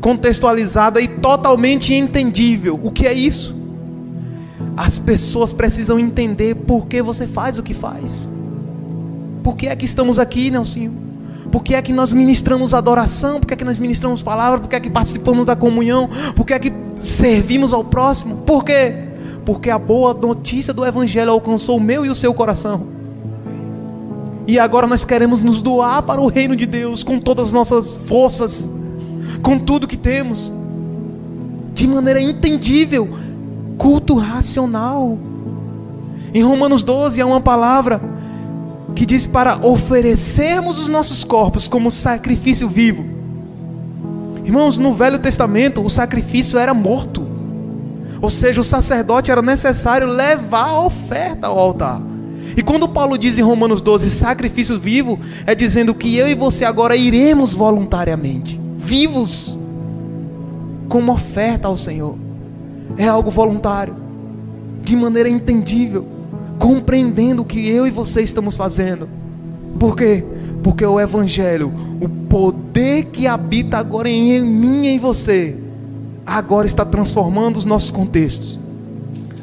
contextualizada 0.00 1.00
e 1.00 1.06
totalmente 1.06 1.94
entendível. 1.94 2.78
O 2.82 2.90
que 2.90 3.06
é 3.06 3.12
isso? 3.12 3.54
As 4.76 4.98
pessoas 4.98 5.52
precisam 5.52 5.96
entender 5.96 6.56
por 6.56 6.86
que 6.86 7.00
você 7.00 7.24
faz 7.24 7.58
o 7.58 7.62
que 7.62 7.72
faz. 7.72 8.28
Por 9.44 9.54
que 9.56 9.68
é 9.68 9.76
que 9.76 9.84
estamos 9.84 10.18
aqui, 10.18 10.50
Nelsinho? 10.50 10.92
Por 11.52 11.62
que 11.62 11.74
é 11.74 11.82
que 11.82 11.92
nós 11.92 12.12
ministramos 12.12 12.74
adoração? 12.74 13.38
Por 13.38 13.46
que 13.46 13.54
é 13.54 13.56
que 13.56 13.64
nós 13.64 13.78
ministramos 13.78 14.24
palavra? 14.24 14.58
Por 14.58 14.68
que 14.68 14.74
é 14.74 14.80
que 14.80 14.90
participamos 14.90 15.46
da 15.46 15.54
comunhão? 15.54 16.10
Por 16.34 16.44
que 16.44 16.54
é 16.54 16.58
que 16.58 16.72
servimos 16.96 17.72
ao 17.72 17.84
próximo? 17.84 18.38
Por 18.38 18.64
quê? 18.64 19.08
Porque 19.44 19.70
a 19.70 19.78
boa 19.78 20.12
notícia 20.14 20.72
do 20.72 20.84
Evangelho 20.84 21.30
alcançou 21.30 21.76
o 21.76 21.80
meu 21.80 22.04
e 22.04 22.08
o 22.08 22.14
seu 22.14 22.34
coração. 22.34 23.01
E 24.46 24.58
agora 24.58 24.86
nós 24.86 25.04
queremos 25.04 25.40
nos 25.40 25.62
doar 25.62 26.02
para 26.02 26.20
o 26.20 26.26
reino 26.26 26.56
de 26.56 26.66
Deus 26.66 27.04
com 27.04 27.20
todas 27.20 27.48
as 27.48 27.52
nossas 27.52 27.92
forças, 27.92 28.68
com 29.42 29.58
tudo 29.58 29.86
que 29.86 29.96
temos, 29.96 30.52
de 31.72 31.86
maneira 31.86 32.20
entendível, 32.20 33.08
culto 33.78 34.16
racional. 34.16 35.16
Em 36.34 36.42
Romanos 36.42 36.82
12 36.82 37.20
há 37.20 37.26
uma 37.26 37.40
palavra 37.40 38.00
que 38.94 39.06
diz 39.06 39.26
para 39.26 39.64
oferecermos 39.66 40.78
os 40.78 40.88
nossos 40.88 41.24
corpos 41.24 41.68
como 41.68 41.90
sacrifício 41.90 42.68
vivo. 42.68 43.04
Irmãos, 44.44 44.76
no 44.76 44.92
Velho 44.92 45.18
Testamento 45.18 45.82
o 45.82 45.88
sacrifício 45.88 46.58
era 46.58 46.74
morto. 46.74 47.26
Ou 48.20 48.30
seja, 48.30 48.60
o 48.60 48.64
sacerdote 48.64 49.30
era 49.30 49.42
necessário 49.42 50.06
levar 50.06 50.68
a 50.68 50.80
oferta 50.80 51.46
ao 51.46 51.58
altar. 51.58 52.11
E 52.56 52.62
quando 52.62 52.88
Paulo 52.88 53.16
diz 53.16 53.38
em 53.38 53.42
Romanos 53.42 53.80
12 53.80 54.10
sacrifício 54.10 54.78
vivo, 54.78 55.18
é 55.46 55.54
dizendo 55.54 55.94
que 55.94 56.16
eu 56.16 56.28
e 56.28 56.34
você 56.34 56.64
agora 56.64 56.96
iremos 56.96 57.52
voluntariamente, 57.52 58.60
vivos, 58.76 59.58
como 60.88 61.12
oferta 61.12 61.68
ao 61.68 61.76
Senhor. 61.76 62.16
É 62.96 63.08
algo 63.08 63.30
voluntário, 63.30 63.96
de 64.82 64.94
maneira 64.94 65.28
entendível, 65.28 66.06
compreendendo 66.58 67.42
o 67.42 67.44
que 67.44 67.66
eu 67.68 67.86
e 67.86 67.90
você 67.90 68.22
estamos 68.22 68.56
fazendo. 68.56 69.08
Por 69.78 69.96
quê? 69.96 70.24
Porque 70.62 70.84
o 70.84 71.00
Evangelho, 71.00 71.72
o 72.00 72.08
poder 72.08 73.06
que 73.06 73.26
habita 73.26 73.78
agora 73.78 74.08
em 74.08 74.44
mim 74.44 74.86
e 74.86 74.88
em 74.88 74.98
você, 74.98 75.56
agora 76.26 76.66
está 76.66 76.84
transformando 76.84 77.56
os 77.56 77.64
nossos 77.64 77.90
contextos, 77.90 78.60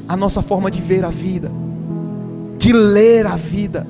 a 0.07 0.15
nossa 0.15 0.41
forma 0.41 0.69
de 0.69 0.81
ver 0.81 1.03
a 1.03 1.09
vida, 1.09 1.51
de 2.69 2.73
ler 2.73 3.25
a 3.25 3.35
vida, 3.35 3.87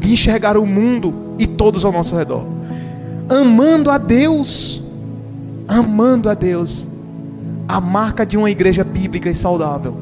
de 0.00 0.12
enxergar 0.12 0.56
o 0.56 0.64
mundo 0.64 1.34
e 1.38 1.46
todos 1.46 1.84
ao 1.84 1.92
nosso 1.92 2.16
redor, 2.16 2.46
amando 3.28 3.90
a 3.90 3.98
Deus, 3.98 4.82
amando 5.68 6.30
a 6.30 6.32
Deus. 6.32 6.88
A 7.68 7.82
marca 7.82 8.24
de 8.24 8.38
uma 8.38 8.50
igreja 8.50 8.82
bíblica 8.82 9.28
e 9.28 9.34
saudável 9.34 9.94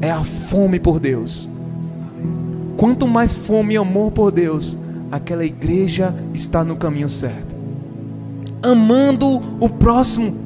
é 0.00 0.12
a 0.12 0.22
fome 0.22 0.78
por 0.78 1.00
Deus. 1.00 1.48
Quanto 2.76 3.08
mais 3.08 3.34
fome 3.34 3.74
e 3.74 3.76
amor 3.76 4.12
por 4.12 4.30
Deus, 4.30 4.78
aquela 5.10 5.44
igreja 5.44 6.14
está 6.32 6.62
no 6.62 6.76
caminho 6.76 7.08
certo. 7.08 7.56
Amando 8.62 9.42
o 9.58 9.68
próximo, 9.68 10.36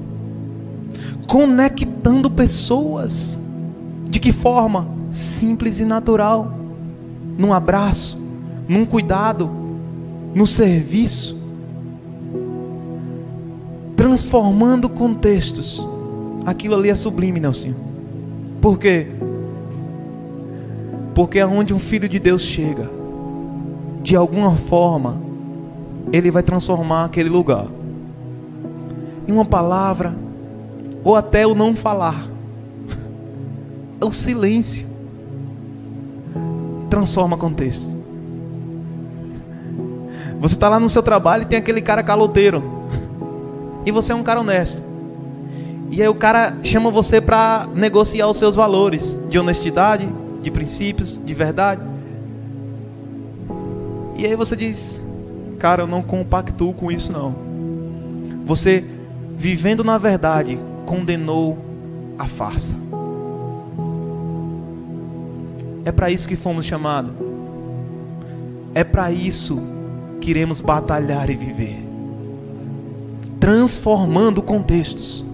conectando 1.27 2.31
pessoas. 2.31 3.39
De 4.09 4.18
que 4.18 4.33
forma? 4.33 4.89
Simples 5.11 5.79
e 5.79 5.85
natural. 5.85 6.62
Num 7.37 7.53
abraço, 7.53 8.18
num 8.68 8.85
cuidado, 8.85 9.51
no 10.35 10.47
serviço. 10.47 11.41
Transformando 13.97 14.89
contextos. 14.89 15.87
Aquilo 16.45 16.74
ali 16.74 16.91
é 16.91 16.97
sublime, 16.97 17.41
Nelson. 17.41 17.74
Por 18.61 18.78
quê? 18.78 19.07
Porque 21.14 21.39
aonde 21.39 21.74
um 21.74 21.78
filho 21.78 22.09
de 22.09 22.18
Deus 22.18 22.43
chega, 22.43 22.91
de 24.03 24.16
alguma 24.16 24.55
forma, 24.57 25.20
ele 26.12 26.30
vai 26.30 26.43
transformar 26.43 27.05
aquele 27.05 27.28
lugar 27.28 27.66
em 29.26 29.33
uma 29.33 29.45
palavra, 29.45 30.14
ou 31.05 31.14
até 31.14 31.47
o 31.47 31.55
não 31.55 31.76
falar, 31.76 32.28
o 34.01 34.12
silêncio 34.12 34.91
transforma 36.93 37.38
contexto. 37.38 37.97
Você 40.38 40.55
está 40.55 40.68
lá 40.68 40.78
no 40.78 40.90
seu 40.90 41.03
trabalho 41.03 41.45
e 41.45 41.47
tem 41.47 41.59
aquele 41.59 41.80
cara 41.80 42.03
caloteiro, 42.03 42.62
e 43.86 43.90
você 43.90 44.12
é 44.12 44.14
um 44.14 44.22
cara 44.22 44.40
honesto. 44.40 44.82
E 45.90 46.03
aí 46.03 46.09
o 46.09 46.14
cara 46.14 46.59
chama 46.62 46.90
você 46.90 47.18
para 47.18 47.66
negociar 47.74 48.28
os 48.28 48.36
seus 48.36 48.55
valores 48.55 49.18
de 49.30 49.38
honestidade, 49.38 50.07
de 50.43 50.51
princípios, 50.51 51.18
de 51.24 51.32
verdade. 51.32 51.80
E 54.18 54.26
aí 54.26 54.36
você 54.36 54.55
diz: 54.55 55.01
Cara, 55.59 55.84
eu 55.84 55.86
não 55.86 56.03
compactuo 56.03 56.74
com 56.74 56.93
isso 56.93 57.11
não. 57.11 57.34
Você, 58.45 58.84
vivendo 59.38 59.82
na 59.82 59.97
verdade, 59.97 60.59
condenou 60.84 61.57
a 62.18 62.26
farsa. 62.26 62.82
É 65.85 65.93
para 65.93 66.11
isso 66.11 66.28
que 66.28 66.37
fomos 66.37 66.64
chamados. 66.64 67.12
É 68.74 68.85
para 68.85 69.11
isso 69.12 69.61
que 70.20 70.30
iremos 70.30 70.61
batalhar 70.61 71.28
e 71.30 71.37
viver. 71.37 71.83
Transformando 73.41 74.41
contextos. 74.43 75.24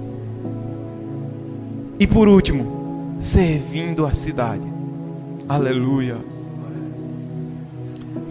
E 2.00 2.06
por 2.06 2.28
último, 2.28 3.16
servindo 3.20 4.06
a 4.06 4.14
cidade. 4.14 4.66
Aleluia 5.48 6.38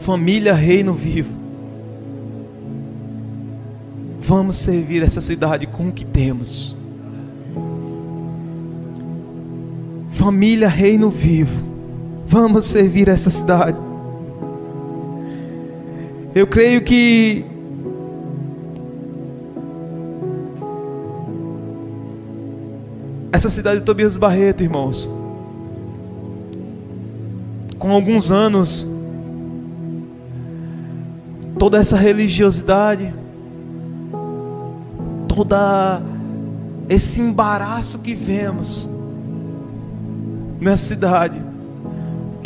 família 0.07 0.53
Reino 0.53 0.93
Vivo. 0.93 1.35
Vamos 4.21 4.55
servir 4.55 5.03
essa 5.03 5.19
cidade 5.19 5.67
com 5.67 5.89
o 5.89 5.91
que 5.91 6.05
temos. 6.05 6.73
Família 10.11 10.69
Reino 10.69 11.09
Vivo. 11.09 11.66
Vamos 12.27 12.65
servir 12.65 13.07
essa 13.07 13.29
cidade. 13.29 13.77
Eu 16.35 16.45
creio 16.45 16.83
que 16.83 17.45
essa 23.31 23.49
cidade 23.49 23.79
de 23.79 23.85
Tobias 23.85 24.17
Barreto, 24.17 24.61
irmãos, 24.61 25.09
com 27.79 27.91
alguns 27.91 28.29
anos 28.29 28.85
toda 31.57 31.77
essa 31.77 31.95
religiosidade, 31.95 33.13
toda 35.27 36.01
esse 36.89 37.21
embaraço 37.21 37.99
que 37.99 38.13
vemos 38.13 38.89
nessa 40.59 40.83
cidade, 40.83 41.46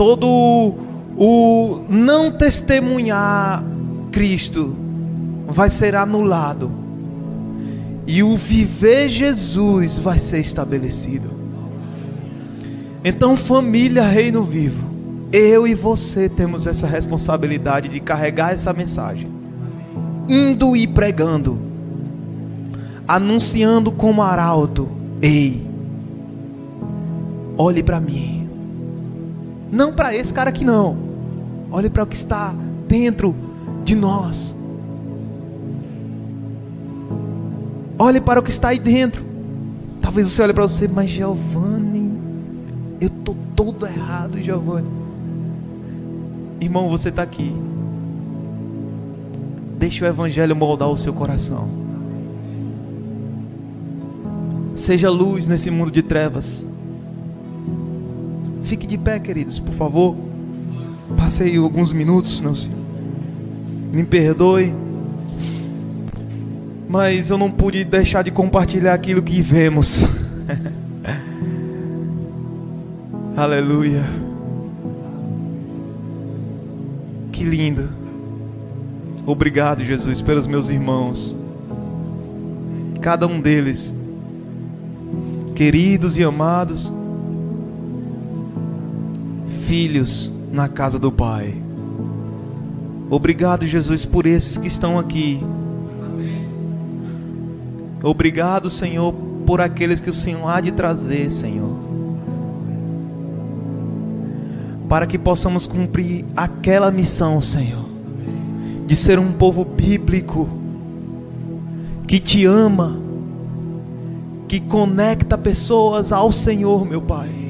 todo 0.01 0.73
o 1.15 1.81
não 1.87 2.31
testemunhar 2.31 3.63
Cristo 4.11 4.75
vai 5.45 5.69
ser 5.69 5.95
anulado. 5.95 6.71
E 8.07 8.23
o 8.23 8.35
viver 8.35 9.09
Jesus 9.09 9.99
vai 9.99 10.17
ser 10.17 10.39
estabelecido. 10.39 11.29
Então, 13.05 13.37
família 13.37 14.01
Reino 14.01 14.43
Vivo, 14.43 14.89
eu 15.31 15.67
e 15.67 15.75
você 15.75 16.27
temos 16.27 16.65
essa 16.65 16.87
responsabilidade 16.87 17.87
de 17.87 17.99
carregar 17.99 18.53
essa 18.53 18.73
mensagem, 18.73 19.29
indo 20.27 20.75
e 20.75 20.87
pregando, 20.87 21.59
anunciando 23.07 23.91
como 23.91 24.23
arauto: 24.23 24.89
ei, 25.21 25.63
olhe 27.55 27.83
para 27.83 27.99
mim, 27.99 28.40
não 29.71 29.93
para 29.93 30.13
esse 30.13 30.33
cara 30.33 30.49
aqui, 30.49 30.65
não, 30.65 30.97
olhe 31.71 31.89
para 31.89 32.03
o 32.03 32.07
que 32.07 32.15
está 32.15 32.53
dentro 32.87 33.33
de 33.83 33.95
nós, 33.95 34.55
olhe 37.97 38.19
para 38.19 38.39
o 38.39 38.43
que 38.43 38.51
está 38.51 38.69
aí 38.69 38.79
dentro. 38.79 39.31
Talvez 40.01 40.29
você 40.29 40.41
olhe 40.41 40.53
para 40.53 40.63
você, 40.63 40.87
mas 40.87 41.09
Giovanni, 41.09 42.11
eu 42.99 43.07
estou 43.07 43.35
todo 43.55 43.85
errado, 43.85 44.41
Giovanni. 44.41 44.89
Irmão, 46.59 46.89
você 46.89 47.09
está 47.09 47.21
aqui. 47.21 47.55
Deixe 49.77 50.03
o 50.03 50.07
Evangelho 50.07 50.55
moldar 50.55 50.89
o 50.89 50.97
seu 50.97 51.13
coração. 51.13 51.69
Seja 54.75 55.09
luz 55.09 55.47
nesse 55.47 55.71
mundo 55.71 55.91
de 55.91 56.01
trevas. 56.01 56.65
Fique 58.71 58.87
de 58.87 58.97
pé, 58.97 59.19
queridos, 59.19 59.59
por 59.59 59.73
favor. 59.73 60.15
Passei 61.17 61.57
alguns 61.57 61.91
minutos, 61.91 62.39
não 62.39 62.55
sei. 62.55 62.71
Me 63.91 64.01
perdoe. 64.01 64.73
Mas 66.87 67.29
eu 67.29 67.37
não 67.37 67.51
pude 67.51 67.83
deixar 67.83 68.23
de 68.23 68.31
compartilhar 68.31 68.93
aquilo 68.93 69.21
que 69.21 69.41
vemos. 69.41 70.05
Aleluia. 73.35 74.05
que 77.33 77.43
lindo. 77.43 77.89
Obrigado, 79.25 79.83
Jesus, 79.83 80.21
pelos 80.21 80.47
meus 80.47 80.69
irmãos. 80.69 81.35
Cada 83.01 83.27
um 83.27 83.41
deles, 83.41 83.93
queridos 85.55 86.17
e 86.17 86.23
amados, 86.23 87.00
filhos 89.71 90.29
na 90.51 90.67
casa 90.67 90.99
do 90.99 91.09
Pai. 91.09 91.55
Obrigado, 93.09 93.65
Jesus, 93.65 94.03
por 94.03 94.25
esses 94.25 94.57
que 94.57 94.67
estão 94.67 94.99
aqui. 94.99 95.39
Obrigado, 98.03 98.69
Senhor, 98.69 99.13
por 99.45 99.61
aqueles 99.61 100.01
que 100.01 100.09
o 100.09 100.13
Senhor 100.13 100.45
há 100.45 100.59
de 100.59 100.73
trazer, 100.73 101.31
Senhor. 101.31 101.89
para 104.89 105.07
que 105.07 105.17
possamos 105.17 105.65
cumprir 105.67 106.25
aquela 106.35 106.91
missão, 106.91 107.39
Senhor, 107.39 107.85
de 108.85 108.93
ser 108.93 109.17
um 109.19 109.31
povo 109.31 109.63
bíblico 109.63 110.49
que 112.05 112.19
te 112.19 112.45
ama, 112.45 112.99
que 114.49 114.59
conecta 114.59 115.37
pessoas 115.37 116.11
ao 116.11 116.29
Senhor, 116.29 116.85
meu 116.85 117.01
Pai, 117.01 117.40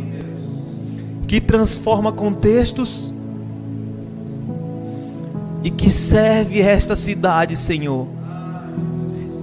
que 1.32 1.40
transforma 1.40 2.12
contextos 2.12 3.10
e 5.64 5.72
que 5.72 5.90
serve 5.90 6.60
esta 6.60 6.94
cidade, 6.94 7.56
Senhor, 7.56 8.06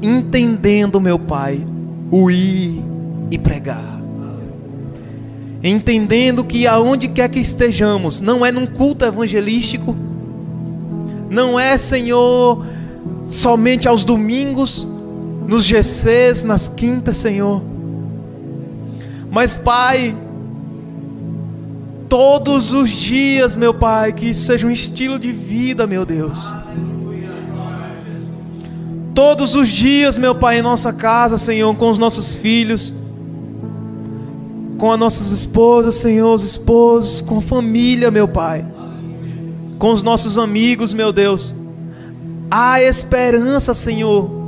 entendendo, 0.02 1.00
meu 1.00 1.18
Pai, 1.18 1.66
o 2.10 2.30
ir 2.30 2.84
e 3.30 3.38
pregar. 3.38 4.02
Entendendo 5.64 6.44
que 6.44 6.66
aonde 6.66 7.08
quer 7.08 7.30
que 7.30 7.40
estejamos, 7.40 8.20
não 8.20 8.44
é 8.44 8.52
num 8.52 8.66
culto 8.66 9.06
evangelístico, 9.06 9.96
não 11.30 11.58
é, 11.58 11.78
Senhor, 11.78 12.66
somente 13.26 13.88
aos 13.88 14.04
domingos, 14.04 14.86
nos 15.46 15.64
GCs, 15.64 16.44
nas 16.44 16.68
quintas, 16.68 17.16
Senhor. 17.16 17.62
Mas, 19.30 19.56
Pai, 19.56 20.14
todos 22.08 22.72
os 22.72 22.90
dias, 22.90 23.54
meu 23.54 23.74
Pai, 23.74 24.12
que 24.12 24.30
isso 24.30 24.44
seja 24.44 24.66
um 24.66 24.70
estilo 24.70 25.18
de 25.18 25.30
vida, 25.30 25.86
meu 25.86 26.04
Deus. 26.04 26.52
Todos 29.14 29.54
os 29.54 29.68
dias, 29.68 30.16
meu 30.16 30.34
Pai, 30.34 30.58
em 30.58 30.62
nossa 30.62 30.92
casa, 30.92 31.38
Senhor, 31.38 31.74
com 31.74 31.90
os 31.90 31.98
nossos 31.98 32.34
filhos, 32.34 32.94
com 34.78 34.92
as 34.92 34.98
nossas 34.98 35.32
esposas, 35.32 35.96
Senhor, 35.96 36.34
os 36.34 36.44
esposos, 36.44 37.20
com 37.20 37.38
a 37.38 37.42
família, 37.42 38.10
meu 38.10 38.28
Pai, 38.28 38.64
com 39.78 39.90
os 39.90 40.02
nossos 40.02 40.38
amigos, 40.38 40.94
meu 40.94 41.12
Deus. 41.12 41.54
Há 42.50 42.80
esperança, 42.80 43.74
Senhor 43.74 44.38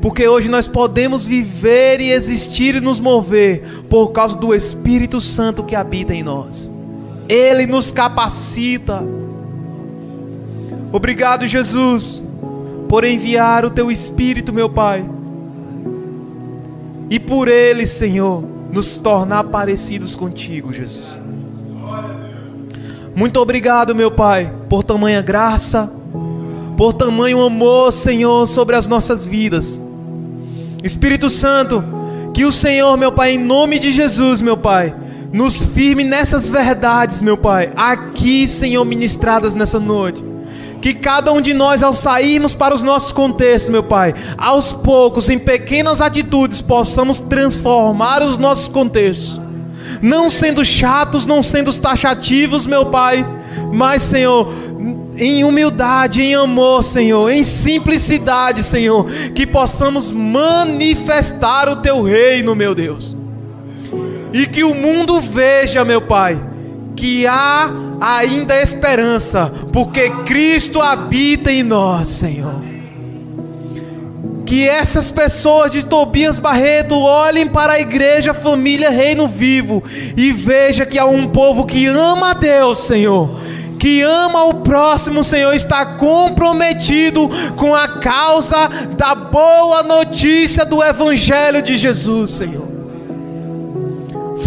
porque 0.00 0.28
hoje 0.28 0.48
nós 0.48 0.68
podemos 0.68 1.26
viver 1.26 2.00
e 2.00 2.12
existir 2.12 2.76
e 2.76 2.80
nos 2.80 3.00
mover 3.00 3.82
por 3.88 4.12
causa 4.12 4.36
do 4.36 4.54
Espírito 4.54 5.20
Santo 5.20 5.64
que 5.64 5.74
habita 5.74 6.14
em 6.14 6.22
nós. 6.22 6.70
Ele 7.28 7.66
nos 7.66 7.90
capacita. 7.92 9.02
Obrigado, 10.90 11.46
Jesus, 11.46 12.22
por 12.88 13.04
enviar 13.04 13.64
o 13.64 13.70
teu 13.70 13.90
Espírito, 13.90 14.52
meu 14.52 14.70
Pai. 14.70 15.04
E 17.10 17.18
por 17.18 17.48
ele, 17.48 17.86
Senhor, 17.86 18.44
nos 18.72 18.98
tornar 18.98 19.44
parecidos 19.44 20.14
contigo, 20.14 20.72
Jesus. 20.72 21.18
Muito 23.14 23.40
obrigado, 23.40 23.94
meu 23.94 24.10
Pai, 24.10 24.52
por 24.68 24.84
tamanha 24.84 25.20
graça, 25.20 25.90
por 26.76 26.92
tamanho 26.92 27.42
amor, 27.42 27.92
Senhor, 27.92 28.46
sobre 28.46 28.76
as 28.76 28.86
nossas 28.86 29.26
vidas. 29.26 29.80
Espírito 30.84 31.28
Santo, 31.28 31.82
que 32.32 32.44
o 32.44 32.52
Senhor, 32.52 32.96
meu 32.96 33.10
Pai, 33.10 33.32
em 33.32 33.38
nome 33.38 33.78
de 33.78 33.92
Jesus, 33.92 34.40
meu 34.40 34.56
Pai, 34.56 34.94
nos 35.32 35.64
firme 35.64 36.04
nessas 36.04 36.48
verdades, 36.48 37.20
meu 37.20 37.36
Pai, 37.36 37.70
aqui, 37.76 38.48
Senhor, 38.48 38.84
ministradas 38.84 39.54
nessa 39.54 39.78
noite. 39.78 40.24
Que 40.80 40.94
cada 40.94 41.32
um 41.32 41.40
de 41.40 41.52
nós, 41.52 41.82
ao 41.82 41.92
sairmos 41.92 42.54
para 42.54 42.74
os 42.74 42.82
nossos 42.82 43.12
contextos, 43.12 43.70
meu 43.70 43.82
Pai, 43.82 44.14
aos 44.38 44.72
poucos, 44.72 45.28
em 45.28 45.38
pequenas 45.38 46.00
atitudes, 46.00 46.60
possamos 46.60 47.20
transformar 47.20 48.22
os 48.22 48.38
nossos 48.38 48.68
contextos. 48.68 49.40
Não 50.00 50.30
sendo 50.30 50.64
chatos, 50.64 51.26
não 51.26 51.42
sendo 51.42 51.72
taxativos, 51.72 52.64
meu 52.64 52.86
Pai, 52.86 53.26
mas, 53.72 54.02
Senhor, 54.02 54.52
em 55.16 55.42
humildade, 55.42 56.22
em 56.22 56.34
amor, 56.34 56.84
Senhor, 56.84 57.28
em 57.28 57.42
simplicidade, 57.42 58.62
Senhor, 58.62 59.04
que 59.34 59.44
possamos 59.44 60.12
manifestar 60.12 61.68
o 61.68 61.76
teu 61.76 62.02
reino, 62.02 62.54
meu 62.54 62.74
Deus. 62.74 63.17
E 64.32 64.46
que 64.46 64.64
o 64.64 64.74
mundo 64.74 65.20
veja, 65.20 65.84
meu 65.84 66.00
Pai, 66.00 66.40
que 66.94 67.26
há 67.26 67.70
ainda 68.00 68.60
esperança, 68.60 69.52
porque 69.72 70.10
Cristo 70.26 70.80
habita 70.80 71.50
em 71.50 71.62
nós, 71.62 72.08
Senhor. 72.08 72.62
Que 74.44 74.68
essas 74.68 75.10
pessoas 75.10 75.70
de 75.70 75.84
Tobias 75.84 76.38
Barreto 76.38 76.98
olhem 76.98 77.46
para 77.46 77.74
a 77.74 77.80
igreja, 77.80 78.32
família, 78.32 78.90
reino 78.90 79.28
vivo 79.28 79.82
e 80.16 80.32
veja 80.32 80.86
que 80.86 80.98
há 80.98 81.04
um 81.04 81.28
povo 81.28 81.66
que 81.66 81.86
ama 81.86 82.30
a 82.30 82.34
Deus, 82.34 82.78
Senhor 82.86 83.48
que 83.78 84.02
ama 84.02 84.44
o 84.44 84.54
próximo, 84.54 85.22
Senhor, 85.22 85.54
está 85.54 85.86
comprometido 85.86 87.30
com 87.54 87.74
a 87.74 87.86
causa 88.00 88.68
da 88.96 89.14
boa 89.14 89.84
notícia 89.84 90.64
do 90.64 90.82
Evangelho 90.82 91.62
de 91.62 91.76
Jesus, 91.76 92.32
Senhor. 92.32 92.67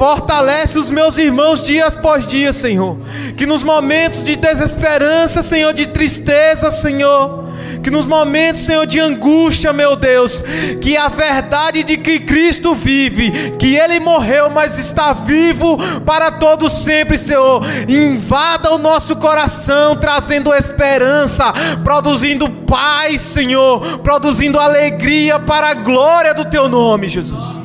Fortalece 0.02 0.80
os 0.80 0.90
meus 0.90 1.20
irmãos 1.20 1.64
dia 1.64 1.86
após 1.86 2.26
dia, 2.26 2.52
Senhor. 2.52 2.98
Que 3.38 3.46
nos 3.46 3.62
momentos 3.62 4.24
de 4.24 4.36
desesperança, 4.36 5.44
Senhor, 5.44 5.76
de 5.76 5.86
tristeza, 5.86 6.72
Senhor, 6.72 7.44
que 7.84 7.92
nos 7.92 8.08
momentos, 8.08 8.64
Senhor, 8.64 8.88
de 8.88 9.00
angústia, 9.00 9.72
meu 9.72 9.96
Deus, 9.96 10.44
que 10.82 10.98
a 10.98 11.08
verdade 11.08 11.84
de 11.84 11.98
que 11.98 12.20
Cristo 12.20 12.74
vive, 12.74 13.30
que 13.60 13.76
Ele 13.76 14.00
morreu, 14.00 14.50
mas 14.50 14.80
está 14.80 15.14
vivo 15.14 15.78
para 16.04 16.32
todos 16.32 16.80
sempre, 16.80 17.16
Senhor, 17.20 17.62
invada 17.88 18.74
o 18.74 18.80
nosso 18.80 19.16
coração, 19.18 19.96
trazendo 19.96 20.52
esperança, 20.52 21.54
produzindo 21.84 22.50
paz, 22.50 23.22
Senhor, 23.22 24.00
produzindo 24.00 24.58
alegria 24.58 25.38
para 25.38 25.68
a 25.68 25.74
glória 25.76 26.34
do 26.34 26.46
Teu 26.46 26.68
nome, 26.68 27.08
Jesus. 27.08 27.61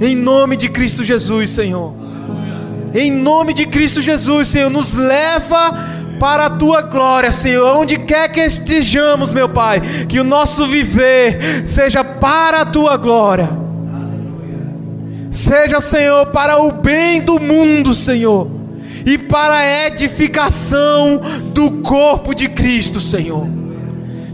Em 0.00 0.16
nome 0.16 0.56
de 0.56 0.68
Cristo 0.68 1.04
Jesus, 1.04 1.50
Senhor. 1.50 1.94
Em 2.94 3.10
nome 3.10 3.52
de 3.52 3.66
Cristo 3.66 4.00
Jesus, 4.00 4.48
Senhor, 4.48 4.70
nos 4.70 4.94
leva 4.94 5.72
para 6.18 6.46
a 6.46 6.50
tua 6.50 6.82
glória, 6.82 7.32
Senhor, 7.32 7.76
onde 7.76 7.98
quer 7.98 8.30
que 8.30 8.40
estejamos, 8.40 9.32
meu 9.32 9.48
Pai, 9.48 9.80
que 10.08 10.18
o 10.18 10.24
nosso 10.24 10.66
viver 10.66 11.66
seja 11.66 12.02
para 12.02 12.62
a 12.62 12.66
tua 12.66 12.96
glória. 12.96 13.48
Seja, 15.30 15.80
Senhor, 15.80 16.26
para 16.26 16.58
o 16.58 16.72
bem 16.72 17.20
do 17.20 17.38
mundo, 17.38 17.94
Senhor, 17.94 18.50
e 19.06 19.16
para 19.16 19.54
a 19.54 19.86
edificação 19.86 21.20
do 21.54 21.82
corpo 21.82 22.34
de 22.34 22.48
Cristo, 22.48 23.00
Senhor. 23.00 23.46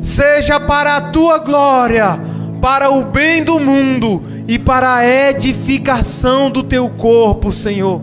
Seja 0.01 0.59
para 0.59 0.97
a 0.97 1.01
tua 1.01 1.39
glória, 1.39 2.19
para 2.61 2.91
o 2.91 3.05
bem 3.05 3.43
do 3.43 3.59
mundo 3.59 4.23
e 4.49 4.59
para 4.59 4.97
a 4.97 5.07
edificação 5.07 6.51
do 6.51 6.63
teu 6.63 6.89
corpo, 6.89 7.53
Senhor. 7.53 8.03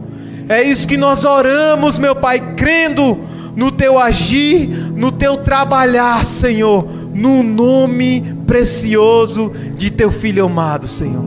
É 0.49 0.61
isso 0.61 0.87
que 0.87 0.97
nós 0.97 1.23
oramos, 1.23 1.97
meu 1.97 2.15
Pai, 2.15 2.53
crendo 2.55 3.19
no 3.55 3.71
teu 3.71 3.99
agir, 3.99 4.67
no 4.67 5.11
teu 5.11 5.37
trabalhar, 5.37 6.25
Senhor, 6.25 6.85
no 7.13 7.43
nome 7.43 8.35
precioso 8.45 9.51
de 9.77 9.91
teu 9.91 10.11
filho 10.11 10.45
amado, 10.45 10.87
Senhor. 10.87 11.25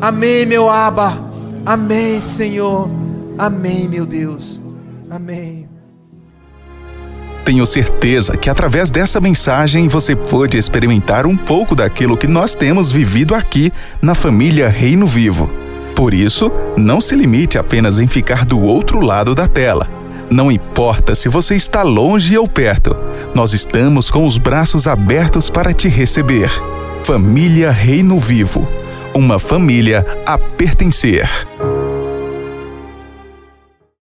Amém, 0.00 0.46
meu 0.46 0.68
Abba. 0.68 1.32
Amém, 1.66 2.20
Senhor. 2.20 2.88
Amém, 3.38 3.88
meu 3.88 4.06
Deus. 4.06 4.60
Amém. 5.10 5.63
Tenho 7.44 7.66
certeza 7.66 8.36
que 8.36 8.48
através 8.48 8.90
dessa 8.90 9.20
mensagem 9.20 9.86
você 9.86 10.16
pôde 10.16 10.56
experimentar 10.56 11.26
um 11.26 11.36
pouco 11.36 11.74
daquilo 11.74 12.16
que 12.16 12.26
nós 12.26 12.54
temos 12.54 12.90
vivido 12.90 13.34
aqui 13.34 13.70
na 14.00 14.14
família 14.14 14.68
Reino 14.68 15.06
Vivo. 15.06 15.50
Por 15.94 16.14
isso, 16.14 16.50
não 16.76 17.00
se 17.00 17.14
limite 17.14 17.58
apenas 17.58 17.98
em 17.98 18.06
ficar 18.06 18.44
do 18.44 18.60
outro 18.60 19.00
lado 19.00 19.34
da 19.34 19.46
tela 19.46 19.88
não 20.30 20.50
importa 20.50 21.14
se 21.14 21.28
você 21.28 21.54
está 21.54 21.82
longe 21.82 22.36
ou 22.36 22.48
perto, 22.48 22.96
nós 23.34 23.52
estamos 23.52 24.10
com 24.10 24.26
os 24.26 24.38
braços 24.38 24.86
abertos 24.86 25.50
para 25.50 25.72
te 25.72 25.86
receber. 25.86 26.50
Família 27.04 27.70
Reino 27.70 28.18
Vivo 28.18 28.66
uma 29.14 29.38
família 29.38 30.04
a 30.26 30.36
pertencer. 30.36 31.28